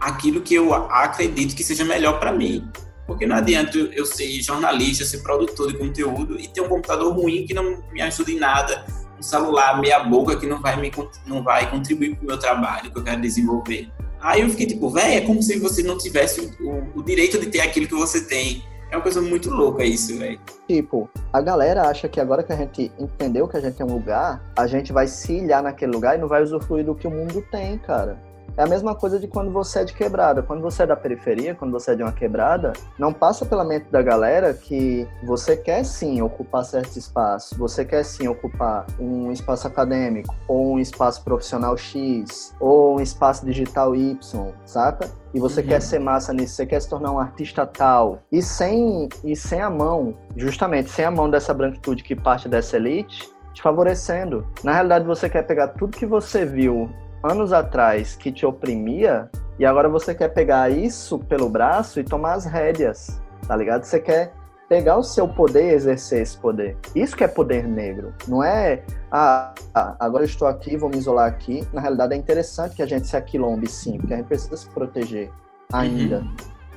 aquilo 0.00 0.40
que 0.40 0.54
eu 0.54 0.74
acredito 0.74 1.54
que 1.54 1.64
seja 1.64 1.84
melhor 1.84 2.18
pra 2.18 2.32
mim. 2.32 2.68
Porque 3.06 3.24
não 3.24 3.36
adianta 3.36 3.78
eu 3.78 4.04
ser 4.04 4.26
jornalista, 4.42 5.04
ser 5.04 5.18
produtor 5.18 5.68
de 5.68 5.78
conteúdo 5.78 6.38
e 6.40 6.48
ter 6.48 6.60
um 6.60 6.68
computador 6.68 7.14
ruim 7.14 7.46
que 7.46 7.54
não 7.54 7.80
me 7.92 8.02
ajuda 8.02 8.32
em 8.32 8.38
nada, 8.38 8.84
um 9.16 9.22
celular 9.22 9.80
meia 9.80 10.00
boca 10.00 10.36
que 10.36 10.46
não 10.46 10.60
vai 10.60 10.76
me 10.80 10.90
não 11.24 11.42
vai 11.44 11.70
contribuir 11.70 12.16
para 12.16 12.24
o 12.24 12.26
meu 12.26 12.38
trabalho 12.38 12.90
que 12.90 12.98
eu 12.98 13.04
quero 13.04 13.20
desenvolver. 13.20 13.88
Aí 14.20 14.40
eu 14.40 14.50
fiquei 14.50 14.66
tipo, 14.66 14.90
velho, 14.90 15.14
é 15.14 15.20
como 15.20 15.40
se 15.40 15.56
você 15.60 15.84
não 15.84 15.96
tivesse 15.96 16.52
o, 16.60 16.98
o 16.98 17.02
direito 17.04 17.38
de 17.38 17.46
ter 17.46 17.60
aquilo 17.60 17.86
que 17.86 17.94
você 17.94 18.26
tem. 18.26 18.64
É 18.90 18.96
uma 18.96 19.02
coisa 19.02 19.20
muito 19.20 19.50
louca 19.50 19.84
isso, 19.84 20.16
velho. 20.16 20.38
Tipo, 20.68 21.10
a 21.32 21.40
galera 21.40 21.88
acha 21.88 22.08
que 22.08 22.20
agora 22.20 22.42
que 22.42 22.52
a 22.52 22.56
gente 22.56 22.92
entendeu 22.98 23.48
que 23.48 23.56
a 23.56 23.60
gente 23.60 23.76
tem 23.76 23.86
um 23.86 23.92
lugar, 23.92 24.42
a 24.56 24.66
gente 24.66 24.92
vai 24.92 25.08
se 25.08 25.32
ilhar 25.32 25.62
naquele 25.62 25.92
lugar 25.92 26.16
e 26.16 26.20
não 26.20 26.28
vai 26.28 26.42
usufruir 26.42 26.84
do 26.84 26.94
que 26.94 27.06
o 27.06 27.10
mundo 27.10 27.42
tem, 27.50 27.78
cara. 27.78 28.16
É 28.56 28.62
a 28.62 28.66
mesma 28.66 28.94
coisa 28.94 29.20
de 29.20 29.28
quando 29.28 29.50
você 29.50 29.80
é 29.80 29.84
de 29.84 29.92
quebrada. 29.92 30.42
Quando 30.42 30.62
você 30.62 30.84
é 30.84 30.86
da 30.86 30.96
periferia, 30.96 31.54
quando 31.54 31.72
você 31.72 31.90
é 31.90 31.94
de 31.94 32.02
uma 32.02 32.12
quebrada, 32.12 32.72
não 32.98 33.12
passa 33.12 33.44
pela 33.44 33.62
mente 33.64 33.90
da 33.90 34.00
galera 34.00 34.54
que 34.54 35.06
você 35.24 35.56
quer 35.56 35.84
sim 35.84 36.22
ocupar 36.22 36.64
certos 36.64 36.96
espaços, 36.96 37.56
você 37.58 37.84
quer 37.84 38.02
sim 38.04 38.28
ocupar 38.28 38.86
um 38.98 39.30
espaço 39.30 39.66
acadêmico, 39.66 40.34
ou 40.48 40.72
um 40.74 40.78
espaço 40.78 41.22
profissional 41.22 41.76
X, 41.76 42.54
ou 42.58 42.96
um 42.96 43.00
espaço 43.00 43.44
digital 43.44 43.94
Y, 43.94 44.18
saca? 44.64 45.10
E 45.34 45.38
você 45.38 45.60
Uhum. 45.60 45.66
quer 45.66 45.82
ser 45.82 45.98
massa 45.98 46.32
nisso, 46.32 46.54
você 46.54 46.64
quer 46.64 46.80
se 46.80 46.88
tornar 46.88 47.12
um 47.12 47.18
artista 47.18 47.66
tal. 47.66 48.20
E 48.32 48.40
sem, 48.40 49.08
e 49.22 49.36
sem 49.36 49.60
a 49.60 49.68
mão, 49.68 50.14
justamente 50.34 50.88
sem 50.88 51.04
a 51.04 51.10
mão 51.10 51.28
dessa 51.28 51.52
branquitude 51.52 52.02
que 52.02 52.16
parte 52.16 52.48
dessa 52.48 52.76
elite, 52.76 53.30
te 53.52 53.60
favorecendo. 53.62 54.46
Na 54.64 54.72
realidade, 54.72 55.04
você 55.06 55.28
quer 55.28 55.42
pegar 55.42 55.68
tudo 55.68 55.96
que 55.96 56.06
você 56.06 56.44
viu 56.44 56.88
anos 57.22 57.52
atrás 57.52 58.16
que 58.16 58.30
te 58.30 58.44
oprimia, 58.46 59.30
e 59.58 59.64
agora 59.64 59.88
você 59.88 60.14
quer 60.14 60.28
pegar 60.28 60.70
isso 60.70 61.18
pelo 61.18 61.48
braço 61.48 61.98
e 61.98 62.04
tomar 62.04 62.34
as 62.34 62.44
rédeas, 62.44 63.20
tá 63.46 63.56
ligado? 63.56 63.84
Você 63.84 63.98
quer 64.00 64.32
pegar 64.68 64.96
o 64.96 65.02
seu 65.02 65.28
poder 65.28 65.70
e 65.70 65.74
exercer 65.74 66.22
esse 66.22 66.36
poder. 66.36 66.76
Isso 66.94 67.16
que 67.16 67.24
é 67.24 67.28
poder 67.28 67.66
negro. 67.66 68.12
Não 68.26 68.42
é, 68.42 68.82
ah, 69.10 69.54
ah, 69.74 69.96
agora 70.00 70.24
eu 70.24 70.28
estou 70.28 70.48
aqui, 70.48 70.76
vou 70.76 70.90
me 70.90 70.96
isolar 70.96 71.28
aqui. 71.28 71.66
Na 71.72 71.80
realidade, 71.80 72.14
é 72.14 72.16
interessante 72.16 72.76
que 72.76 72.82
a 72.82 72.86
gente 72.86 73.06
se 73.06 73.16
aquilombe, 73.16 73.68
sim, 73.68 73.98
porque 73.98 74.14
a 74.14 74.16
gente 74.18 74.26
precisa 74.26 74.56
se 74.56 74.68
proteger 74.68 75.30
ainda. 75.72 76.24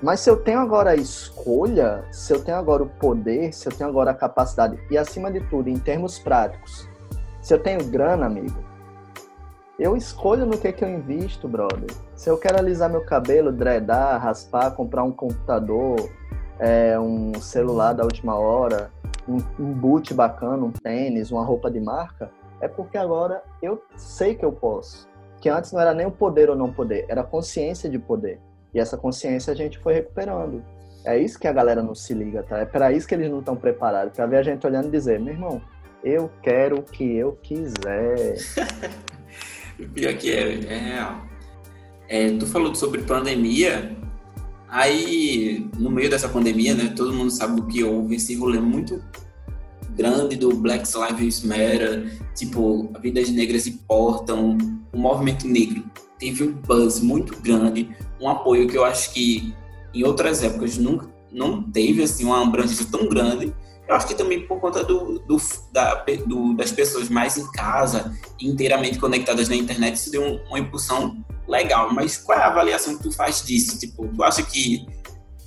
Mas 0.01 0.21
se 0.21 0.29
eu 0.29 0.37
tenho 0.37 0.59
agora 0.59 0.91
a 0.91 0.95
escolha, 0.95 2.05
se 2.11 2.31
eu 2.31 2.41
tenho 2.41 2.57
agora 2.57 2.83
o 2.83 2.89
poder, 2.89 3.51
se 3.53 3.67
eu 3.67 3.71
tenho 3.71 3.89
agora 3.89 4.11
a 4.11 4.13
capacidade, 4.13 4.79
e 4.89 4.97
acima 4.97 5.29
de 5.29 5.41
tudo, 5.49 5.67
em 5.67 5.77
termos 5.77 6.17
práticos, 6.17 6.87
se 7.41 7.53
eu 7.53 7.59
tenho 7.59 7.83
grana, 7.85 8.25
amigo, 8.25 8.68
eu 9.79 9.95
escolho 9.95 10.45
no 10.45 10.57
que, 10.57 10.71
que 10.73 10.83
eu 10.83 10.89
invisto, 10.89 11.47
brother. 11.47 11.89
Se 12.13 12.29
eu 12.29 12.37
quero 12.37 12.59
alisar 12.59 12.89
meu 12.89 13.01
cabelo, 13.05 13.49
dreadar, 13.51 14.21
raspar, 14.21 14.71
comprar 14.71 15.03
um 15.03 15.11
computador, 15.11 16.09
é, 16.59 16.99
um 16.99 17.33
celular 17.35 17.93
da 17.93 18.03
última 18.03 18.35
hora, 18.35 18.91
um, 19.25 19.37
um 19.57 19.71
boot 19.71 20.13
bacana, 20.13 20.65
um 20.65 20.71
tênis, 20.71 21.31
uma 21.31 21.45
roupa 21.45 21.71
de 21.71 21.79
marca, 21.79 22.29
É 22.61 22.67
porque 22.67 22.97
agora 22.97 23.41
eu 23.61 23.81
sei 23.95 24.35
que 24.35 24.43
eu 24.43 24.51
posso. 24.51 25.07
Que 25.39 25.47
antes 25.47 25.71
não 25.71 25.79
era 25.79 25.93
nem 25.93 26.05
o 26.05 26.11
poder 26.11 26.49
ou 26.49 26.57
não 26.57 26.73
poder, 26.73 27.05
era 27.07 27.23
consciência 27.23 27.89
de 27.89 27.97
poder. 27.97 28.37
E 28.73 28.79
essa 28.81 28.97
consciência 28.97 29.53
a 29.53 29.55
gente 29.55 29.79
foi 29.79 29.93
recuperando. 29.93 30.61
É 31.05 31.17
isso 31.17 31.39
que 31.39 31.47
a 31.47 31.53
galera 31.53 31.81
não 31.81 31.95
se 31.95 32.13
liga, 32.13 32.43
tá? 32.43 32.57
É 32.57 32.65
para 32.65 32.91
isso 32.91 33.07
que 33.07 33.15
eles 33.15 33.31
não 33.31 33.39
estão 33.39 33.55
preparados. 33.55 34.13
Para 34.13 34.25
ver 34.25 34.37
a 34.37 34.43
gente 34.43 34.67
olhando 34.67 34.89
e 34.89 34.91
dizer, 34.91 35.21
meu 35.21 35.33
irmão, 35.33 35.61
eu 36.03 36.29
quero 36.43 36.79
o 36.79 36.83
que 36.83 37.15
eu 37.15 37.39
quiser. 37.41 38.35
Pior 39.87 40.13
que 40.15 40.31
é, 40.31 40.63
é 40.65 40.77
real. 40.77 41.25
É, 42.07 42.31
tu 42.37 42.45
falou 42.47 42.73
sobre 42.73 43.01
pandemia, 43.03 43.95
aí 44.67 45.69
no 45.77 45.89
meio 45.91 46.09
dessa 46.09 46.27
pandemia, 46.27 46.73
né, 46.73 46.93
todo 46.95 47.13
mundo 47.13 47.31
sabe 47.31 47.61
o 47.61 47.65
que 47.65 47.83
houve, 47.83 48.15
esse 48.15 48.35
rolê 48.35 48.59
muito 48.59 49.01
grande 49.95 50.35
do 50.35 50.53
Black 50.55 50.89
Lives 50.97 51.43
Matter, 51.43 52.19
tipo, 52.35 52.91
vidas 53.01 53.29
negras 53.29 53.67
importam, 53.67 54.57
o 54.91 54.97
movimento 54.97 55.47
negro 55.47 55.83
teve 56.17 56.43
um 56.43 56.53
buzz 56.53 56.99
muito 56.99 57.39
grande, 57.41 57.89
um 58.19 58.27
apoio 58.27 58.67
que 58.67 58.77
eu 58.77 58.83
acho 58.83 59.13
que 59.13 59.53
em 59.93 60.03
outras 60.03 60.43
épocas 60.43 60.77
nunca 60.77 61.07
não 61.31 61.61
teve 61.61 62.03
assim 62.03 62.25
uma 62.25 62.41
abrangência 62.41 62.85
tão 62.91 63.07
grande 63.07 63.53
eu 63.89 63.95
acho 63.95 64.05
que 64.05 64.13
também 64.13 64.45
por 64.45 64.59
conta 64.59 64.83
do, 64.83 65.17
do, 65.17 65.37
da, 65.73 66.05
do, 66.27 66.53
das 66.53 66.71
pessoas 66.71 67.09
mais 67.09 67.37
em 67.37 67.51
casa, 67.51 68.15
inteiramente 68.39 68.99
conectadas 68.99 69.49
na 69.49 69.55
internet, 69.55 69.95
isso 69.95 70.11
deu 70.11 70.39
uma 70.47 70.59
impulsão 70.59 71.25
legal. 71.47 71.91
Mas 71.91 72.15
qual 72.15 72.37
é 72.37 72.43
a 72.43 72.47
avaliação 72.47 72.95
que 72.95 73.01
tu 73.01 73.11
faz 73.11 73.43
disso? 73.43 73.79
Tipo, 73.79 74.07
tu 74.07 74.23
acha 74.23 74.43
que 74.43 74.85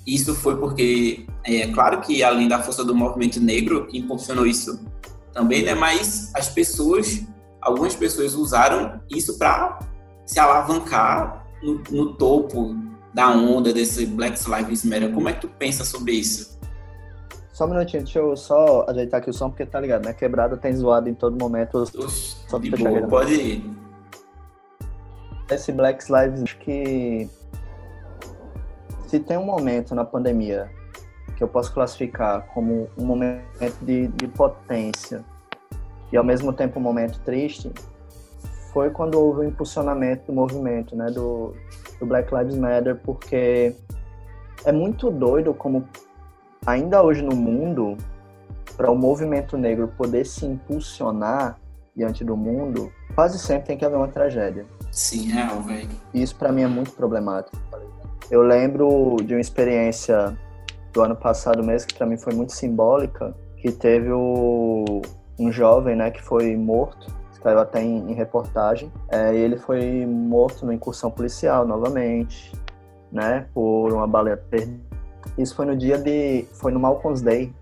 isso 0.05 0.35
foi 0.35 0.57
porque, 0.57 1.25
é 1.45 1.69
claro 1.69 2.01
que 2.01 2.25
além 2.25 2.49
da 2.49 2.61
força 2.61 2.85
do 2.85 2.93
movimento 2.93 3.39
negro 3.39 3.87
que 3.87 3.99
impulsionou 3.99 4.45
isso 4.45 4.85
também, 5.33 5.63
né? 5.63 5.77
Mas 5.77 6.33
as 6.35 6.49
pessoas, 6.49 7.23
algumas 7.61 7.95
pessoas 7.95 8.35
usaram 8.35 9.01
isso 9.09 9.39
para 9.39 9.79
se 10.27 10.41
alavancar 10.41 11.47
no, 11.63 11.81
no 11.93 12.15
topo 12.15 12.75
da 13.15 13.31
onda 13.31 13.73
desse 13.73 14.05
Black 14.05 14.37
Lives 14.51 14.85
Matter. 14.85 15.13
Como 15.13 15.29
é 15.29 15.33
que 15.33 15.43
tu 15.43 15.49
pensa 15.49 15.85
sobre 15.85 16.15
isso? 16.15 16.52
Só 17.63 17.67
um 17.67 17.71
minutinho, 17.71 18.03
deixa 18.03 18.19
eu 18.19 18.37
só 18.37 18.85
ajeitar 18.89 19.21
aqui 19.21 19.31
o 19.31 19.33
som, 19.33 19.49
porque 19.49 19.65
tá 19.65 19.79
ligado, 19.79 20.05
né? 20.05 20.13
Quebrada 20.13 20.57
tem 20.57 20.75
zoado 20.75 21.09
em 21.09 21.15
todo 21.15 21.39
momento. 21.39 21.87
só 21.87 22.59
de 22.59 22.71
boa, 22.73 23.07
pode 23.07 23.35
ir. 23.35 23.71
Esse 25.49 25.71
Black 25.71 26.05
Lives, 26.11 26.43
acho 26.43 26.59
que 26.59 27.31
se 29.07 29.21
tem 29.21 29.39
um 29.39 29.45
momento 29.45 29.95
na 29.95 30.05
pandemia 30.05 30.73
que 31.37 31.45
eu 31.45 31.47
posso 31.47 31.73
classificar 31.73 32.49
como 32.49 32.89
um 32.99 33.05
momento 33.05 33.79
de, 33.81 34.09
de 34.09 34.27
potência 34.27 35.25
e 36.11 36.17
ao 36.17 36.25
mesmo 36.25 36.53
tempo 36.53 36.81
um 36.81 36.83
momento 36.83 37.21
triste, 37.21 37.71
foi 38.73 38.91
quando 38.91 39.21
houve 39.21 39.43
o 39.43 39.45
impulsionamento 39.45 40.27
do 40.27 40.33
movimento, 40.33 40.97
né, 40.97 41.13
do, 41.13 41.55
do 42.01 42.07
Black 42.07 42.35
Lives 42.35 42.57
Matter, 42.57 42.97
porque 43.05 43.77
é 44.65 44.73
muito 44.73 45.13
doido 45.13 45.55
como 45.55 45.89
ainda 46.67 47.03
hoje 47.03 47.23
no 47.23 47.35
mundo, 47.35 47.97
para 48.77 48.91
o 48.91 48.97
movimento 48.97 49.57
negro 49.57 49.89
poder 49.97 50.25
se 50.25 50.47
impulsionar 50.47 51.59
diante 51.95 52.25
do 52.25 52.37
mundo, 52.37 52.91
quase 53.15 53.39
sempre 53.39 53.67
tem 53.67 53.79
que 53.79 53.85
haver 53.85 53.97
uma 53.97 54.09
tragédia. 54.09 54.65
Sim, 54.91 55.29
real, 55.29 55.61
velho. 55.63 55.89
Isso 56.15 56.35
para 56.37 56.51
mim 56.51 56.63
é 56.63 56.67
muito 56.67 56.93
problemático. 56.93 57.57
Eu 58.31 58.43
lembro 58.43 59.17
de 59.25 59.35
uma 59.35 59.41
experiência 59.41 60.37
do 60.93 61.03
ano 61.03 61.17
passado 61.17 61.63
mesmo 61.63 61.89
que 61.89 61.95
para 61.95 62.07
mim 62.07 62.17
foi 62.17 62.35
muito 62.35 62.53
simbólica, 62.53 63.35
que 63.57 63.71
teve 63.71 64.11
o, 64.11 65.03
um 65.39 65.51
jovem, 65.53 65.97
né, 65.97 66.11
que 66.11 66.23
foi 66.23 66.57
morto, 66.57 67.13
saiu 67.43 67.59
até 67.59 67.83
em, 67.83 68.11
em 68.11 68.15
reportagem, 68.15 68.91
é, 69.11 69.35
ele 69.35 69.57
foi 69.57 70.07
morto 70.07 70.63
numa 70.63 70.75
incursão 70.75 71.11
policial 71.11 71.67
novamente, 71.67 72.53
né, 73.11 73.47
por 73.53 73.93
uma 73.93 74.07
baleia 74.07 74.37
perdida 74.37 75.02
isso 75.39 75.55
foi 75.55 75.67
no 75.67 75.77
dia 75.77 75.99
de. 75.99 76.47
Foi 76.53 76.73
no 76.73 76.81
Malcolm's 76.81 77.23
Day 77.23 77.53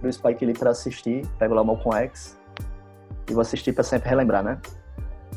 do 0.00 0.12
Spike 0.12 0.44
Lee 0.44 0.54
pra 0.56 0.70
assistir. 0.70 1.26
Pego 1.38 1.54
lá 1.54 1.62
o 1.62 1.64
Malcolm 1.64 1.96
X. 2.04 2.38
E 3.28 3.32
vou 3.32 3.42
assistir 3.42 3.72
pra 3.72 3.84
sempre 3.84 4.08
relembrar, 4.08 4.42
né? 4.42 4.58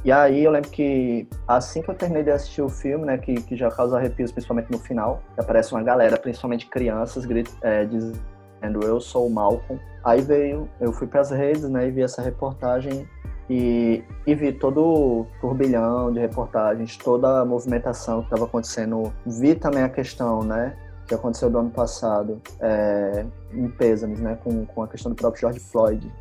E 0.06 0.12
aí 0.12 0.44
eu 0.44 0.52
lembro 0.52 0.70
que 0.70 1.28
assim 1.48 1.82
que 1.82 1.90
eu 1.90 1.96
terminei 1.96 2.24
de 2.24 2.32
assistir 2.32 2.62
o 2.62 2.68
filme, 2.68 3.06
né, 3.06 3.18
que, 3.18 3.36
que 3.36 3.56
já 3.56 3.72
causa 3.72 3.98
arrepios, 3.98 4.34
principalmente 4.34 4.70
no 4.70 4.78
final, 4.78 5.22
aparece 5.38 5.72
uma 5.72 5.82
galera, 5.82 6.18
principalmente 6.18 6.66
crianças, 6.68 7.26
grit, 7.26 7.50
é, 7.62 7.86
dizendo 7.86 8.84
eu 8.84 9.00
sou 9.00 9.28
o 9.28 9.30
Malcolm. 9.30 9.82
Aí 10.04 10.22
veio, 10.22 10.68
eu 10.82 10.92
fui 10.92 11.08
para 11.08 11.22
as 11.22 11.32
redes, 11.32 11.70
né, 11.70 11.88
e 11.88 11.92
vi 11.92 12.02
essa 12.02 12.22
reportagem 12.22 13.08
e, 13.50 14.04
e 14.28 14.36
vi 14.36 14.52
todo 14.52 14.84
o 14.84 15.28
turbilhão 15.40 16.12
de 16.12 16.20
reportagens, 16.20 16.98
toda 16.98 17.40
a 17.40 17.46
movimentação 17.46 18.20
que 18.20 18.26
estava 18.26 18.44
acontecendo. 18.44 19.14
Vi 19.26 19.56
também 19.56 19.84
a 19.84 19.90
questão, 19.90 20.44
né, 20.44 20.76
que 21.08 21.14
aconteceu 21.14 21.50
do 21.50 21.58
ano 21.58 21.70
passado, 21.70 22.42
é, 22.60 23.26
em 23.52 23.70
Pêsames, 23.70 24.20
né, 24.20 24.38
com, 24.44 24.66
com 24.66 24.84
a 24.84 24.88
questão 24.88 25.12
do 25.12 25.16
próprio 25.16 25.42
George 25.42 25.60
Floyd, 25.60 26.12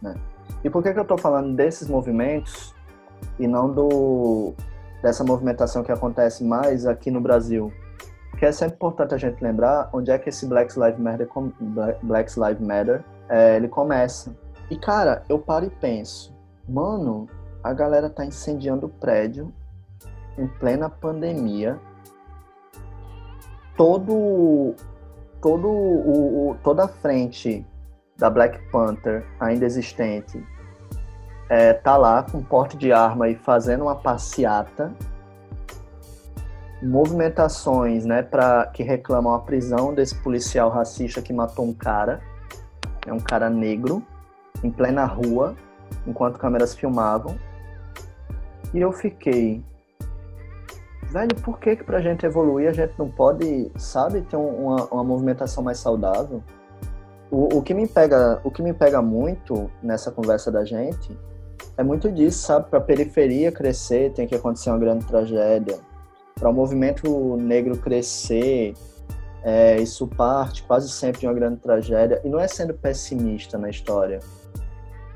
né. 0.00 0.14
E 0.62 0.70
por 0.70 0.82
que, 0.82 0.92
que 0.92 0.98
eu 0.98 1.02
estou 1.02 1.18
falando 1.18 1.54
desses 1.56 1.88
movimentos 1.88 2.74
e 3.38 3.46
não 3.46 3.72
do 3.72 4.52
dessa 5.02 5.24
movimentação 5.24 5.82
que 5.82 5.90
acontece 5.90 6.44
mais 6.44 6.86
aqui 6.86 7.10
no 7.10 7.20
Brasil? 7.20 7.72
Porque 8.30 8.44
é 8.44 8.52
sempre 8.52 8.74
importante 8.74 9.14
a 9.14 9.18
gente 9.18 9.42
lembrar 9.42 9.88
onde 9.92 10.10
é 10.10 10.18
que 10.18 10.28
esse 10.28 10.46
Black 10.46 10.78
Lives 10.78 10.98
Matter, 10.98 11.28
Black 12.02 12.38
Lives 12.38 12.60
Matter 12.60 13.04
é, 13.28 13.56
ele 13.56 13.68
começa. 13.68 14.36
E 14.70 14.76
cara, 14.76 15.22
eu 15.28 15.38
paro 15.38 15.66
e 15.66 15.70
penso, 15.70 16.34
mano, 16.68 17.28
a 17.62 17.72
galera 17.72 18.08
tá 18.08 18.24
incendiando 18.24 18.86
o 18.86 18.88
prédio 18.88 19.52
em 20.38 20.46
plena 20.46 20.88
pandemia 20.88 21.78
todo 23.80 24.74
todo 25.40 25.66
o, 25.66 26.50
o, 26.50 26.54
toda 26.62 26.84
a 26.84 26.88
frente 26.88 27.64
da 28.18 28.28
Black 28.28 28.58
Panther 28.70 29.24
ainda 29.40 29.64
existente 29.64 30.44
é, 31.48 31.72
tá 31.72 31.96
lá 31.96 32.22
com 32.22 32.42
porte 32.42 32.76
de 32.76 32.92
arma 32.92 33.30
e 33.30 33.34
fazendo 33.34 33.84
uma 33.84 33.96
passeata 33.96 34.92
movimentações 36.82 38.04
né 38.04 38.22
para 38.22 38.66
que 38.66 38.82
reclamam 38.82 39.32
a 39.32 39.38
prisão 39.38 39.94
desse 39.94 40.14
policial 40.22 40.68
racista 40.68 41.22
que 41.22 41.32
matou 41.32 41.64
um 41.64 41.72
cara 41.72 42.20
é 43.06 43.12
um 43.12 43.20
cara 43.20 43.48
negro 43.48 44.04
em 44.62 44.70
plena 44.70 45.06
rua 45.06 45.56
enquanto 46.06 46.38
câmeras 46.38 46.74
filmavam. 46.74 47.36
E 48.72 48.80
eu 48.80 48.92
fiquei 48.92 49.62
velho, 51.10 51.34
por 51.36 51.58
que 51.58 51.76
que 51.76 51.84
pra 51.84 52.00
gente 52.00 52.24
evoluir 52.24 52.68
a 52.68 52.72
gente 52.72 52.94
não 52.96 53.10
pode, 53.10 53.70
sabe, 53.76 54.22
ter 54.22 54.36
uma, 54.36 54.86
uma 54.86 55.04
movimentação 55.04 55.62
mais 55.62 55.78
saudável? 55.78 56.42
O, 57.30 57.58
o, 57.58 57.62
que 57.62 57.74
me 57.74 57.86
pega, 57.86 58.40
o 58.44 58.50
que 58.50 58.62
me 58.62 58.72
pega 58.72 59.02
muito 59.02 59.70
nessa 59.82 60.10
conversa 60.10 60.50
da 60.50 60.64
gente 60.64 61.16
é 61.76 61.82
muito 61.82 62.10
disso, 62.10 62.46
sabe? 62.46 62.68
Para 62.68 62.78
a 62.78 62.82
periferia 62.82 63.52
crescer 63.52 64.12
tem 64.12 64.26
que 64.26 64.34
acontecer 64.34 64.70
uma 64.70 64.78
grande 64.78 65.04
tragédia. 65.04 65.78
Para 66.34 66.48
o 66.48 66.52
movimento 66.52 67.36
negro 67.36 67.76
crescer, 67.76 68.74
é, 69.42 69.80
isso 69.80 70.06
parte 70.06 70.62
quase 70.62 70.88
sempre 70.90 71.20
de 71.20 71.26
uma 71.26 71.34
grande 71.34 71.60
tragédia. 71.60 72.20
E 72.24 72.28
não 72.28 72.38
é 72.38 72.48
sendo 72.48 72.74
pessimista 72.74 73.58
na 73.58 73.68
história, 73.68 74.20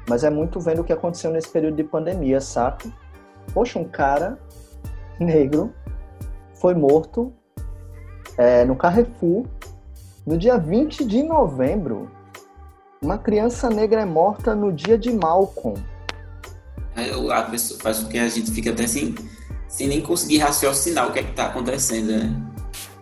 mas 0.08 0.22
é 0.22 0.30
muito 0.30 0.60
vendo 0.60 0.82
o 0.82 0.84
que 0.84 0.92
aconteceu 0.92 1.30
nesse 1.30 1.48
período 1.48 1.76
de 1.76 1.84
pandemia, 1.84 2.40
saca? 2.40 2.88
Poxa, 3.52 3.78
um 3.78 3.84
cara 3.84 4.38
negro 5.18 5.72
foi 6.64 6.72
morto 6.72 7.30
é, 8.38 8.64
no 8.64 8.74
Carrefour 8.74 9.44
no 10.26 10.38
dia 10.38 10.56
20 10.56 11.04
de 11.04 11.22
novembro. 11.22 12.10
Uma 13.02 13.18
criança 13.18 13.68
negra 13.68 14.00
é 14.00 14.04
morta 14.06 14.54
no 14.54 14.72
dia 14.72 14.96
de 14.96 15.12
Malcolm. 15.12 15.78
É, 16.96 17.10
a 17.34 17.42
pessoa 17.42 17.78
faz 17.80 17.98
com 17.98 18.08
que 18.08 18.18
a 18.18 18.26
gente 18.30 18.50
fique 18.50 18.70
até 18.70 18.86
sem, 18.86 19.14
sem 19.68 19.88
nem 19.88 20.00
conseguir 20.00 20.38
raciocinar 20.38 21.06
o 21.06 21.12
que 21.12 21.18
é 21.18 21.24
que 21.24 21.32
tá 21.34 21.48
acontecendo, 21.48 22.12
né? 22.12 22.34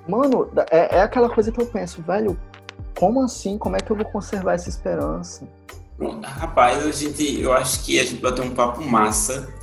Mano, 0.08 0.50
é, 0.68 0.96
é 0.96 1.02
aquela 1.02 1.30
coisa 1.30 1.52
que 1.52 1.60
eu 1.60 1.66
penso, 1.66 2.02
velho, 2.02 2.36
como 2.98 3.22
assim? 3.22 3.56
Como 3.58 3.76
é 3.76 3.78
que 3.78 3.92
eu 3.92 3.96
vou 3.96 4.06
conservar 4.06 4.54
essa 4.54 4.68
esperança? 4.68 5.46
Rapaz, 6.20 6.84
a 6.84 6.90
gente, 6.90 7.40
eu 7.40 7.52
acho 7.52 7.84
que 7.84 8.00
a 8.00 8.04
gente 8.04 8.20
vai 8.20 8.32
ter 8.32 8.42
um 8.42 8.56
papo 8.56 8.82
massa 8.82 9.54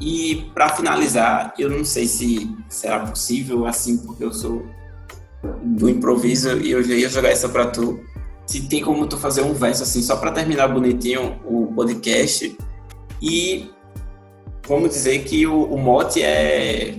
e 0.00 0.50
para 0.54 0.68
finalizar, 0.70 1.54
eu 1.58 1.68
não 1.68 1.84
sei 1.84 2.06
se 2.06 2.54
será 2.68 3.00
possível 3.00 3.66
assim, 3.66 3.98
porque 3.98 4.24
eu 4.24 4.32
sou 4.32 4.64
do 5.62 5.88
improviso 5.88 6.56
e 6.58 6.70
eu 6.70 6.82
já 6.82 6.94
ia 6.94 7.08
jogar 7.08 7.30
essa 7.30 7.48
para 7.48 7.66
tu. 7.66 8.00
Se 8.46 8.68
tem 8.68 8.82
como 8.82 9.06
tu 9.06 9.18
fazer 9.18 9.42
um 9.42 9.52
verso 9.52 9.82
assim, 9.82 10.00
só 10.00 10.16
para 10.16 10.32
terminar 10.32 10.68
bonitinho 10.68 11.40
o 11.44 11.72
podcast. 11.74 12.56
E 13.20 13.70
vamos 14.66 14.90
dizer 14.90 15.24
que 15.24 15.46
o, 15.46 15.64
o 15.64 15.78
mote 15.78 16.22
é 16.22 16.94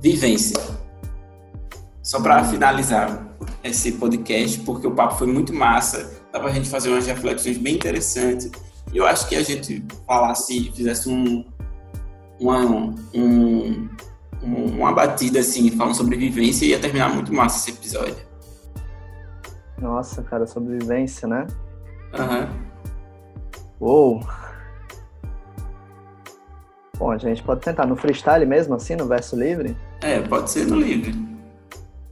vivência. 0.00 0.58
Só 2.02 2.20
para 2.20 2.42
finalizar 2.44 3.36
esse 3.62 3.92
podcast, 3.92 4.58
porque 4.60 4.86
o 4.86 4.92
papo 4.92 5.16
foi 5.16 5.26
muito 5.26 5.52
massa, 5.52 6.10
dá 6.32 6.40
a 6.40 6.50
gente 6.50 6.68
fazer 6.68 6.88
umas 6.88 7.06
reflexões 7.06 7.58
bem 7.58 7.74
interessantes 7.74 8.50
eu 8.92 9.06
acho 9.06 9.28
que 9.28 9.36
a 9.36 9.42
gente 9.42 9.84
falasse, 10.06 10.70
fizesse 10.72 11.08
um, 11.08 11.44
uma, 12.38 12.94
um, 13.14 13.88
uma 14.42 14.92
batida 14.92 15.40
assim, 15.40 15.70
falando 15.70 15.94
sobre 15.94 16.16
vivência, 16.16 16.66
ia 16.66 16.78
terminar 16.78 17.12
muito 17.14 17.32
massa 17.32 17.58
esse 17.58 17.78
episódio. 17.78 18.30
Nossa, 19.78 20.22
cara, 20.22 20.46
sobrevivência, 20.46 21.26
né? 21.26 21.46
Aham. 22.12 22.40
Uhum. 22.40 22.70
Uou! 23.80 24.20
Bom, 26.98 27.10
a 27.10 27.16
gente 27.16 27.42
pode 27.42 27.62
tentar 27.62 27.86
no 27.86 27.96
freestyle 27.96 28.44
mesmo, 28.44 28.74
assim, 28.74 28.94
no 28.94 29.06
verso 29.06 29.34
livre? 29.34 29.74
É, 30.02 30.20
pode 30.20 30.50
ser 30.50 30.66
no 30.66 30.76
livre. 30.76 31.14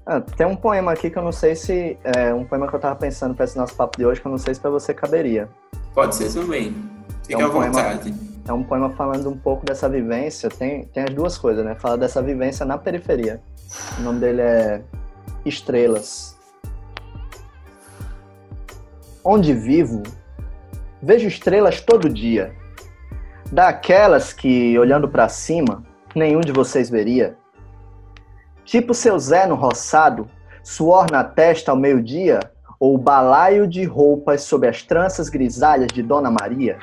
Ah, 0.07 0.23
tem 0.23 0.47
um 0.47 0.57
poema 0.57 0.93
aqui 0.93 1.11
que 1.11 1.19
eu 1.19 1.23
não 1.23 1.33
sei 1.33 1.55
se. 1.55 1.99
É 2.03 2.33
um 2.33 2.43
poema 2.43 2.67
que 2.67 2.75
eu 2.75 2.81
tava 2.81 2.97
pensando 2.97 3.35
para 3.35 3.45
esse 3.45 3.59
nosso 3.59 3.75
papo 3.75 3.99
de 3.99 4.07
hoje, 4.07 4.19
que 4.19 4.27
eu 4.27 4.31
não 4.31 4.39
sei 4.39 4.55
se 4.55 4.61
para 4.61 4.71
você 4.71 4.95
caberia. 4.95 5.51
Pode 5.99 6.15
ser 6.15 6.33
também. 6.33 6.77
Fique 7.25 7.35
é 7.35 7.39
um 7.39 7.47
à 7.47 7.49
vontade. 7.49 8.13
Poema, 8.13 8.43
é 8.47 8.53
um 8.53 8.63
poema 8.63 8.91
falando 8.91 9.29
um 9.29 9.37
pouco 9.37 9.67
dessa 9.67 9.89
vivência. 9.89 10.49
Tem, 10.49 10.85
tem 10.85 11.03
as 11.03 11.13
duas 11.13 11.37
coisas, 11.37 11.65
né? 11.65 11.75
Fala 11.75 11.99
dessa 11.99 12.23
vivência 12.23 12.65
na 12.65 12.79
periferia. 12.79 13.41
O 13.99 14.03
nome 14.03 14.21
dele 14.21 14.41
é 14.41 14.81
Estrelas. 15.45 16.39
Onde 19.25 19.53
vivo, 19.53 20.05
vejo 21.03 21.27
estrelas 21.27 21.81
todo 21.81 22.09
dia. 22.09 22.55
Daquelas 23.51 24.33
que, 24.33 24.79
olhando 24.79 25.09
para 25.09 25.29
cima, 25.29 25.83
nenhum 26.15 26.43
de 26.43 26.53
vocês 26.53 26.89
veria 26.89 27.37
Tipo 28.65 28.95
seu 28.95 29.19
Zé 29.19 29.49
no 29.49 29.57
roçado, 29.57 30.29
suor 30.63 31.11
na 31.11 31.25
testa 31.25 31.73
ao 31.73 31.77
meio-dia, 31.77 32.39
ou 32.79 32.97
balaio 32.97 33.67
de 33.67 33.85
roupas 33.85 34.43
sob 34.43 34.67
as 34.67 34.83
tranças 34.83 35.29
grisalhas 35.29 35.89
de 35.89 36.03
Dona 36.03 36.31
Maria? 36.31 36.79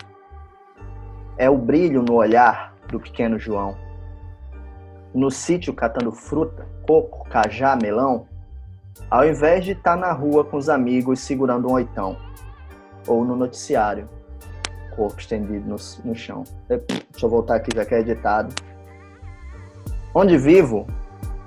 É 1.37 1.49
o 1.49 1.57
brilho 1.57 2.01
no 2.01 2.15
olhar 2.15 2.75
do 2.89 2.99
pequeno 2.99 3.37
João. 3.39 3.75
No 5.13 5.31
sítio 5.31 5.73
catando 5.73 6.11
fruta, 6.11 6.67
coco, 6.85 7.27
cajá, 7.29 7.75
melão, 7.75 8.27
ao 9.09 9.25
invés 9.25 9.63
de 9.63 9.71
estar 9.71 9.95
tá 9.95 9.97
na 9.97 10.11
rua 10.11 10.43
com 10.43 10.57
os 10.57 10.69
amigos 10.69 11.19
segurando 11.19 11.67
um 11.69 11.73
oitão, 11.73 12.17
ou 13.07 13.23
no 13.23 13.35
noticiário, 13.35 14.09
corpo 14.95 15.19
estendido 15.19 15.67
no, 15.67 15.75
no 16.03 16.15
chão. 16.15 16.43
Deixa 16.67 17.25
eu 17.25 17.29
voltar 17.29 17.55
aqui, 17.55 17.69
já 17.75 17.85
que 17.85 17.95
é 17.95 17.99
editado. 17.99 18.53
Onde 20.13 20.37
vivo, 20.37 20.87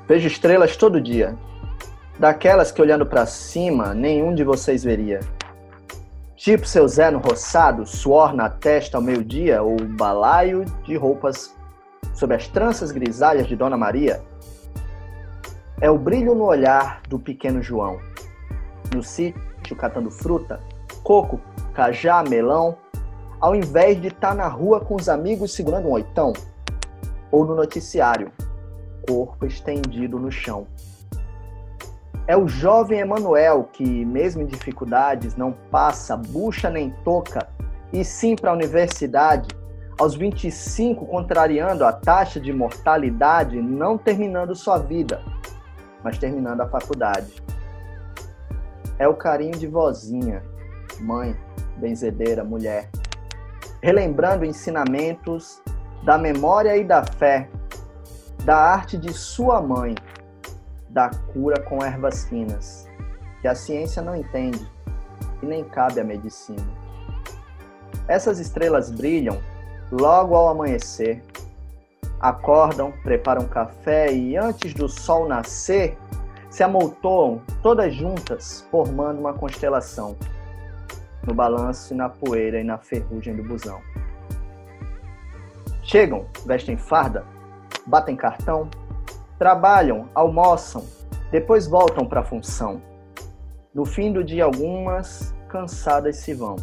Vejo 0.08 0.26
estrelas 0.26 0.74
todo 0.74 1.02
dia. 1.02 1.36
Daquelas 2.18 2.72
que 2.72 2.82
olhando 2.82 3.06
para 3.06 3.26
cima, 3.26 3.94
nenhum 3.94 4.34
de 4.34 4.42
vocês 4.42 4.82
veria. 4.82 5.20
Tipo 6.34 6.66
seu 6.66 6.88
Zé 6.88 7.12
no 7.12 7.20
roçado, 7.20 7.86
suor 7.86 8.34
na 8.34 8.50
testa 8.50 8.98
ao 8.98 9.02
meio-dia, 9.02 9.62
ou 9.62 9.76
balaio 9.76 10.64
de 10.82 10.96
roupas 10.96 11.54
sob 12.14 12.34
as 12.34 12.48
tranças 12.48 12.90
grisalhas 12.90 13.46
de 13.46 13.54
Dona 13.54 13.76
Maria. 13.76 14.20
É 15.80 15.88
o 15.88 15.96
brilho 15.96 16.34
no 16.34 16.44
olhar 16.44 17.00
do 17.08 17.20
pequeno 17.20 17.62
João. 17.62 18.00
No 18.92 19.00
sítio 19.00 19.76
catando 19.76 20.10
fruta, 20.10 20.60
coco, 21.04 21.40
cajá, 21.72 22.24
melão, 22.24 22.76
ao 23.40 23.54
invés 23.54 24.00
de 24.00 24.08
estar 24.08 24.30
tá 24.30 24.34
na 24.34 24.48
rua 24.48 24.80
com 24.80 24.96
os 24.96 25.08
amigos 25.08 25.54
segurando 25.54 25.86
um 25.86 25.92
oitão, 25.92 26.32
ou 27.30 27.44
no 27.44 27.54
noticiário, 27.54 28.32
corpo 29.06 29.46
estendido 29.46 30.18
no 30.18 30.32
chão. 30.32 30.66
É 32.28 32.36
o 32.36 32.46
jovem 32.46 33.00
Emanuel 33.00 33.70
que, 33.72 34.04
mesmo 34.04 34.42
em 34.42 34.46
dificuldades, 34.46 35.34
não 35.34 35.50
passa 35.50 36.14
bucha 36.14 36.68
nem 36.68 36.90
toca, 37.02 37.48
e 37.90 38.04
sim 38.04 38.36
para 38.36 38.50
a 38.50 38.52
universidade, 38.52 39.48
aos 39.98 40.14
25, 40.14 41.06
contrariando 41.06 41.86
a 41.86 41.92
taxa 41.92 42.38
de 42.38 42.52
mortalidade, 42.52 43.62
não 43.62 43.96
terminando 43.96 44.54
sua 44.54 44.76
vida, 44.76 45.22
mas 46.04 46.18
terminando 46.18 46.60
a 46.60 46.68
faculdade. 46.68 47.42
É 48.98 49.08
o 49.08 49.14
carinho 49.14 49.56
de 49.56 49.66
vozinha, 49.66 50.42
mãe, 51.00 51.34
benzedeira, 51.78 52.44
mulher, 52.44 52.90
relembrando 53.82 54.44
ensinamentos 54.44 55.62
da 56.04 56.18
memória 56.18 56.76
e 56.76 56.84
da 56.84 57.02
fé 57.02 57.48
da 58.44 58.56
arte 58.56 58.96
de 58.96 59.12
sua 59.12 59.60
mãe, 59.60 59.94
da 60.90 61.10
cura 61.32 61.60
com 61.62 61.84
ervas 61.84 62.24
finas, 62.24 62.88
que 63.40 63.48
a 63.48 63.54
ciência 63.54 64.02
não 64.02 64.16
entende 64.16 64.66
e 65.42 65.46
nem 65.46 65.64
cabe 65.64 66.00
à 66.00 66.04
medicina. 66.04 66.66
Essas 68.06 68.38
estrelas 68.38 68.90
brilham 68.90 69.38
logo 69.90 70.34
ao 70.34 70.48
amanhecer, 70.48 71.22
acordam, 72.20 72.92
preparam 73.02 73.46
café 73.46 74.12
e 74.12 74.36
antes 74.36 74.74
do 74.74 74.88
sol 74.88 75.28
nascer, 75.28 75.96
se 76.50 76.62
amontoam 76.62 77.42
todas 77.62 77.94
juntas, 77.94 78.66
formando 78.70 79.20
uma 79.20 79.34
constelação, 79.34 80.16
no 81.26 81.34
balanço 81.34 81.92
e 81.92 81.96
na 81.96 82.08
poeira 82.08 82.60
e 82.60 82.64
na 82.64 82.78
ferrugem 82.78 83.36
do 83.36 83.44
busão. 83.44 83.80
Chegam, 85.82 86.26
vestem 86.46 86.76
farda, 86.76 87.24
batem 87.86 88.16
cartão, 88.16 88.68
trabalham, 89.38 90.08
almoçam, 90.14 90.84
depois 91.30 91.66
voltam 91.66 92.04
para 92.04 92.20
a 92.20 92.24
função. 92.24 92.82
No 93.72 93.84
fim 93.84 94.12
do 94.12 94.24
dia, 94.24 94.44
algumas 94.44 95.34
cansadas 95.48 96.16
se 96.16 96.34
vão. 96.34 96.56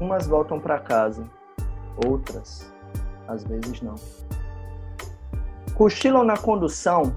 Umas 0.00 0.26
voltam 0.26 0.60
para 0.60 0.78
casa, 0.78 1.24
outras, 2.06 2.72
às 3.26 3.42
vezes, 3.42 3.82
não. 3.82 3.96
Cochilam 5.74 6.24
na 6.24 6.36
condução, 6.36 7.14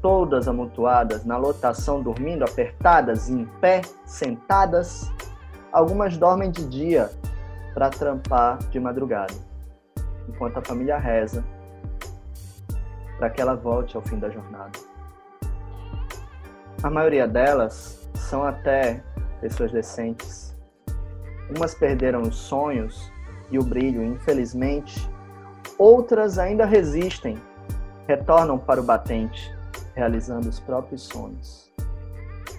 todas 0.00 0.48
amontoadas, 0.48 1.24
na 1.24 1.36
lotação, 1.36 2.02
dormindo 2.02 2.44
apertadas, 2.44 3.28
em 3.28 3.44
pé, 3.60 3.82
sentadas. 4.06 5.12
Algumas 5.72 6.16
dormem 6.16 6.50
de 6.50 6.66
dia 6.66 7.10
para 7.74 7.90
trampar 7.90 8.58
de 8.70 8.80
madrugada, 8.80 9.34
enquanto 10.28 10.58
a 10.58 10.62
família 10.62 10.96
reza 10.96 11.44
para 13.18 13.28
que 13.28 13.40
ela 13.40 13.54
volte 13.54 13.96
ao 13.96 14.02
fim 14.02 14.18
da 14.18 14.30
jornada. 14.30 14.78
A 16.82 16.88
maioria 16.88 17.26
delas 17.26 18.08
são 18.14 18.44
até 18.44 19.02
pessoas 19.40 19.72
decentes. 19.72 20.56
Umas 21.56 21.74
perderam 21.74 22.22
os 22.22 22.36
sonhos 22.36 23.10
e 23.50 23.58
o 23.58 23.64
brilho, 23.64 24.04
infelizmente. 24.04 25.10
Outras 25.76 26.38
ainda 26.38 26.64
resistem, 26.64 27.36
retornam 28.06 28.58
para 28.58 28.80
o 28.80 28.84
batente, 28.84 29.52
realizando 29.94 30.48
os 30.48 30.60
próprios 30.60 31.02
sonhos. 31.02 31.72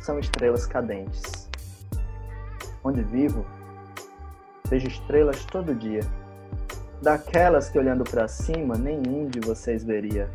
São 0.02 0.20
estrelas 0.20 0.66
cadentes. 0.66 1.50
Onde 2.84 3.02
vivo, 3.04 3.46
vejo 4.70 4.88
estrelas 4.88 5.46
todo 5.46 5.76
dia. 5.76 6.02
Daquelas 7.02 7.70
que 7.70 7.80
olhando 7.80 8.04
para 8.04 8.28
cima 8.28 8.76
nenhum 8.76 9.28
de 9.28 9.40
vocês 9.40 9.84
veria. 9.84 10.30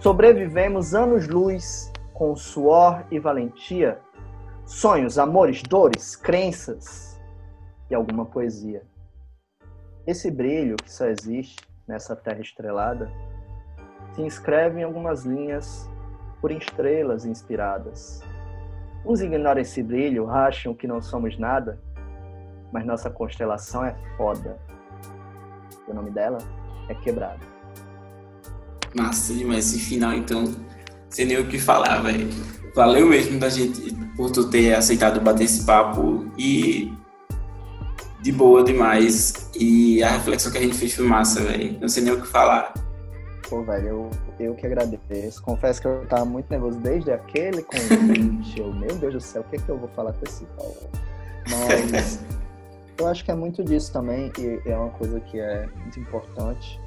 Sobrevivemos 0.00 0.94
anos-luz 0.94 1.92
com 2.14 2.36
suor 2.36 3.04
e 3.10 3.18
valentia, 3.18 3.98
sonhos, 4.64 5.18
amores, 5.18 5.60
dores, 5.60 6.14
crenças 6.14 7.20
e 7.90 7.96
alguma 7.96 8.24
poesia. 8.24 8.84
Esse 10.06 10.30
brilho 10.30 10.76
que 10.76 10.90
só 10.90 11.06
existe 11.06 11.56
nessa 11.86 12.14
terra 12.14 12.40
estrelada 12.40 13.10
se 14.12 14.22
inscreve 14.22 14.80
em 14.80 14.84
algumas 14.84 15.24
linhas 15.24 15.90
por 16.40 16.52
estrelas 16.52 17.24
inspiradas. 17.24 18.22
Uns 19.04 19.20
ignoram 19.20 19.60
esse 19.60 19.82
brilho, 19.82 20.30
acham 20.30 20.74
que 20.74 20.86
não 20.86 21.02
somos 21.02 21.36
nada, 21.36 21.80
mas 22.72 22.86
nossa 22.86 23.10
constelação 23.10 23.84
é 23.84 23.96
foda. 24.16 24.60
O 25.88 25.92
nome 25.92 26.10
dela 26.10 26.38
é 26.88 26.94
Quebrada. 26.94 27.57
Massa 28.94 29.34
demais 29.34 29.66
esse 29.66 29.78
final, 29.78 30.14
então, 30.14 30.52
sem 31.08 31.26
nem 31.26 31.38
o 31.38 31.46
que 31.46 31.58
falar, 31.58 32.00
velho. 32.02 32.28
Valeu 32.74 33.06
mesmo 33.08 33.38
da 33.38 33.48
gente 33.48 33.94
por 34.16 34.30
tu 34.30 34.48
ter 34.48 34.74
aceitado 34.74 35.20
bater 35.20 35.44
esse 35.44 35.64
papo 35.64 36.26
e 36.38 36.92
de 38.20 38.32
boa 38.32 38.64
demais. 38.64 39.48
E 39.54 40.02
a 40.02 40.10
reflexão 40.10 40.52
que 40.52 40.58
a 40.58 40.60
gente 40.60 40.76
fez 40.76 40.94
foi 40.94 41.06
massa, 41.06 41.40
velho. 41.40 41.78
Não 41.80 41.88
sei 41.88 42.02
nem 42.02 42.12
o 42.12 42.20
que 42.20 42.26
falar. 42.26 42.72
Pô, 43.48 43.62
velho, 43.62 43.88
eu, 43.88 44.10
eu 44.38 44.54
que 44.54 44.66
agradeço. 44.66 45.42
Confesso 45.42 45.80
que 45.80 45.88
eu 45.88 46.06
tava 46.06 46.24
muito 46.24 46.50
nervoso 46.50 46.78
desde 46.78 47.10
aquele 47.10 47.62
convite. 47.64 48.60
eu, 48.60 48.72
meu 48.72 48.94
Deus 48.96 49.14
do 49.14 49.20
céu, 49.20 49.42
o 49.42 49.50
que 49.50 49.56
é 49.56 49.58
que 49.58 49.68
eu 49.68 49.78
vou 49.78 49.88
falar 49.88 50.12
com 50.12 50.24
esse 50.26 50.44
pau? 50.56 50.76
Mas 51.90 52.20
eu 52.98 53.06
acho 53.06 53.24
que 53.24 53.30
é 53.30 53.34
muito 53.34 53.64
disso 53.64 53.92
também, 53.92 54.30
e 54.38 54.68
é 54.68 54.76
uma 54.76 54.90
coisa 54.90 55.18
que 55.20 55.40
é 55.40 55.66
muito 55.80 55.98
importante 55.98 56.80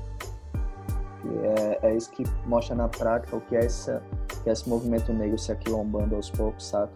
é, 1.27 1.79
é, 1.83 1.95
isso 1.95 2.11
que 2.11 2.23
mostra 2.45 2.75
na 2.75 2.87
prática 2.87 3.35
o 3.35 3.41
que 3.41 3.55
é, 3.55 3.65
essa, 3.65 4.01
que 4.43 4.49
é 4.49 4.53
esse 4.53 4.67
movimento 4.67 5.13
negro 5.13 5.37
se 5.37 5.51
aquilombando 5.51 6.15
aos 6.15 6.29
poucos, 6.29 6.67
sabe? 6.67 6.91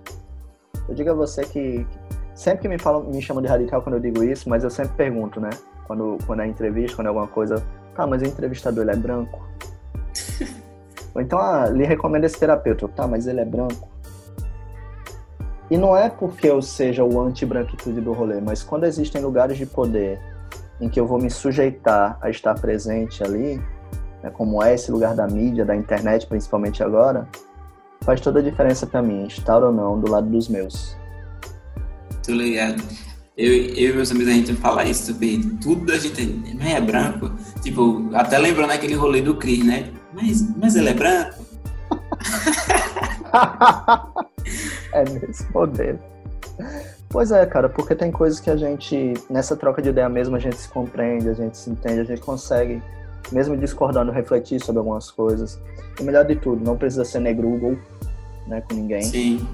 Eu 0.88 0.96
digo 0.96 1.10
a 1.12 1.14
você 1.14 1.44
que, 1.44 1.86
sempre 2.34 2.64
que 2.64 2.68
me 2.68 2.78
falam, 2.78 3.04
me 3.04 3.22
chamam 3.22 3.42
de 3.42 3.48
radical 3.48 3.82
quando 3.82 3.96
eu 3.96 4.02
digo 4.02 4.24
isso, 4.24 4.50
mas 4.50 4.64
eu 4.64 4.70
sempre 4.70 4.96
pergunto, 4.96 5.40
né? 5.40 5.50
Quando, 5.86 6.18
quando 6.26 6.42
é 6.42 6.48
entrevista, 6.48 6.96
quando 6.96 7.08
é 7.08 7.10
alguma 7.10 7.28
coisa, 7.28 7.64
tá, 7.96 8.08
mas 8.08 8.22
o 8.22 8.26
entrevistador 8.26 8.84
ele 8.84 8.92
é 8.92 8.96
branco? 8.96 9.48
Ou 11.14 11.22
então, 11.22 11.40
ah, 11.40 11.70
lhe 11.70 11.86
recomendo 11.86 12.26
esse 12.26 12.40
terapeuta, 12.40 12.88
tá, 12.90 13.08
mas 13.08 13.28
ele 13.28 13.40
é 13.40 13.46
branco? 13.46 13.88
E 15.70 15.78
não 15.78 15.98
é 15.98 16.10
porque 16.10 16.48
eu 16.48 16.62
seja 16.62 17.04
o 17.04 17.20
anti-branquitude 17.20 18.00
do 18.00 18.14
rolê, 18.14 18.40
mas 18.40 18.62
quando 18.62 18.84
existem 18.84 19.22
lugares 19.22 19.58
de 19.58 19.66
poder 19.66 20.20
em 20.80 20.90
que 20.90 21.00
eu 21.00 21.08
vou 21.08 21.20
me 21.20 21.30
sujeitar 21.30 22.18
a 22.22 22.30
estar 22.30 22.54
presente 22.56 23.24
ali, 23.24 23.60
né, 24.26 24.32
como 24.32 24.64
é 24.64 24.74
esse 24.74 24.92
lugar 24.92 25.16
da 25.16 25.28
mídia, 25.28 25.64
da 25.64 25.76
internet, 25.76 26.26
principalmente 26.26 26.84
agora, 26.84 27.28
faz 28.02 28.20
toda 28.20 28.40
a 28.40 28.44
diferença 28.44 28.88
para 28.88 29.02
mim, 29.02 29.26
estar 29.28 29.64
ou 29.64 29.72
não 29.72 30.00
do 30.00 30.10
lado 30.10 30.28
dos 30.28 30.50
meus. 30.50 30.98
Tô 32.26 32.32
ligado. 32.32 32.82
Eu, 33.38 33.54
eu 33.54 33.92
e 33.92 33.94
meus 33.94 34.12
amigos, 34.12 34.30
a 34.30 34.36
gente 34.36 34.54
fala 34.56 34.84
isso 34.86 35.14
também. 35.14 35.42
Tudo 35.58 35.92
a 35.92 35.98
gente 35.98 36.26
não 36.56 36.66
é 36.66 36.82
branco. 36.82 37.32
Tipo, 37.62 38.10
até 38.14 38.38
lembrando 38.38 38.72
aquele 38.72 38.96
rolê 38.96 39.22
do 39.22 39.36
Cris, 39.36 39.64
né? 39.64 39.92
Mas, 40.14 40.42
mas 40.58 40.76
ele 40.76 40.90
é 40.90 40.94
branco? 40.94 41.46
é 44.94 45.04
nesse 45.04 45.52
modelo. 45.52 46.00
Pois 47.10 47.32
é, 47.32 47.46
cara, 47.46 47.70
porque 47.70 47.94
tem 47.94 48.12
coisas 48.12 48.40
que 48.40 48.50
a 48.50 48.56
gente, 48.56 49.14
nessa 49.30 49.56
troca 49.56 49.82
de 49.82 49.90
ideia 49.90 50.10
mesmo, 50.10 50.36
a 50.36 50.40
gente 50.40 50.56
se 50.56 50.70
compreende, 50.70 51.30
a 51.30 51.34
gente 51.34 51.58
se 51.58 51.70
entende, 51.70 52.00
a 52.00 52.06
gente 52.06 52.22
consegue, 52.22 52.82
mesmo 53.32 53.58
discordando, 53.58 54.12
refletir 54.12 54.64
sobre 54.64 54.80
algumas 54.80 55.12
coisas. 55.12 55.60
E 56.00 56.04
melhor 56.04 56.26
de 56.26 56.36
tudo, 56.36 56.64
não 56.64 56.78
precisa 56.78 57.06
ser 57.06 57.20
negrugal, 57.20 57.76
né, 58.48 58.62
com 58.62 58.76
ninguém. 58.76 59.02
Sim. 59.02 59.48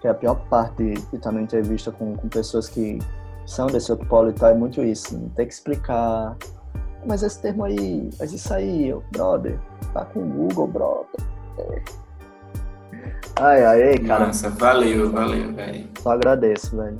Que 0.00 0.06
é 0.06 0.10
a 0.10 0.14
pior 0.14 0.36
parte 0.48 0.94
de 0.94 1.16
estar 1.16 1.32
numa 1.32 1.42
entrevista 1.42 1.90
com, 1.90 2.14
com 2.14 2.28
pessoas 2.28 2.68
que 2.68 2.98
são 3.46 3.66
desse 3.66 3.90
outro 3.90 4.06
polo 4.06 4.30
e 4.30 4.32
tal, 4.32 4.50
é 4.50 4.54
muito 4.54 4.82
isso. 4.82 5.16
Né? 5.16 5.28
Tem 5.36 5.46
que 5.46 5.54
explicar. 5.54 6.36
Mas 7.06 7.22
esse 7.22 7.40
termo 7.40 7.64
aí, 7.64 8.10
mas 8.18 8.32
isso 8.32 8.52
aí, 8.52 8.94
brother, 9.12 9.58
tá 9.92 10.04
com 10.04 10.20
o 10.20 10.26
Google, 10.26 10.66
brother. 10.66 11.84
Ai, 13.36 13.64
ai, 13.64 13.98
cara. 13.98 14.26
Nossa, 14.26 14.50
valeu, 14.50 15.10
valeu, 15.10 15.52
velho. 15.52 15.88
Só 16.00 16.10
agradeço, 16.10 16.76
velho. 16.76 16.98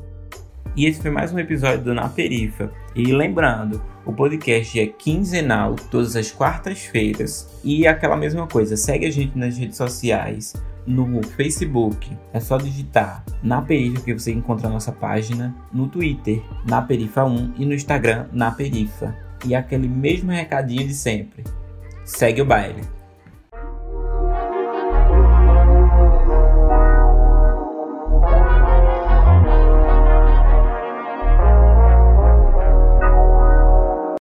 E 0.79 0.87
esse 0.87 1.03
foi 1.03 1.11
mais 1.11 1.33
um 1.33 1.41
episódio 1.41 1.83
do 1.83 1.93
Na 1.93 2.09
Perifa. 2.09 2.71
E 2.95 3.07
lembrando, 3.07 3.83
o 4.07 4.13
podcast 4.13 4.79
é 4.79 4.87
quinzenal, 4.87 5.75
todas 5.75 6.15
as 6.15 6.31
quartas-feiras. 6.31 7.59
E 7.65 7.85
aquela 7.85 8.17
mesma 8.17 8.47
coisa, 8.47 8.77
segue 8.77 9.05
a 9.05 9.11
gente 9.11 9.37
nas 9.37 9.59
redes 9.59 9.77
sociais. 9.77 10.55
No 10.87 11.21
Facebook, 11.21 12.17
é 12.33 12.39
só 12.39 12.59
digitar 12.59 13.25
Na 13.43 13.61
Perifa 13.61 14.05
que 14.05 14.15
você 14.15 14.31
encontra 14.31 14.69
a 14.69 14.71
nossa 14.71 14.93
página. 14.93 15.53
No 15.73 15.89
Twitter, 15.89 16.41
Na 16.65 16.81
Perifa 16.81 17.25
1. 17.25 17.55
E 17.59 17.67
no 17.67 17.75
Instagram, 17.75 18.27
Na 18.31 18.53
Perifa. 18.53 19.17
E 19.45 19.57
aquele 19.57 19.89
mesmo 19.89 20.31
recadinho 20.31 20.87
de 20.87 20.95
sempre. 20.95 21.43
Segue 22.05 22.41
o 22.41 22.47
baile. 22.47 22.83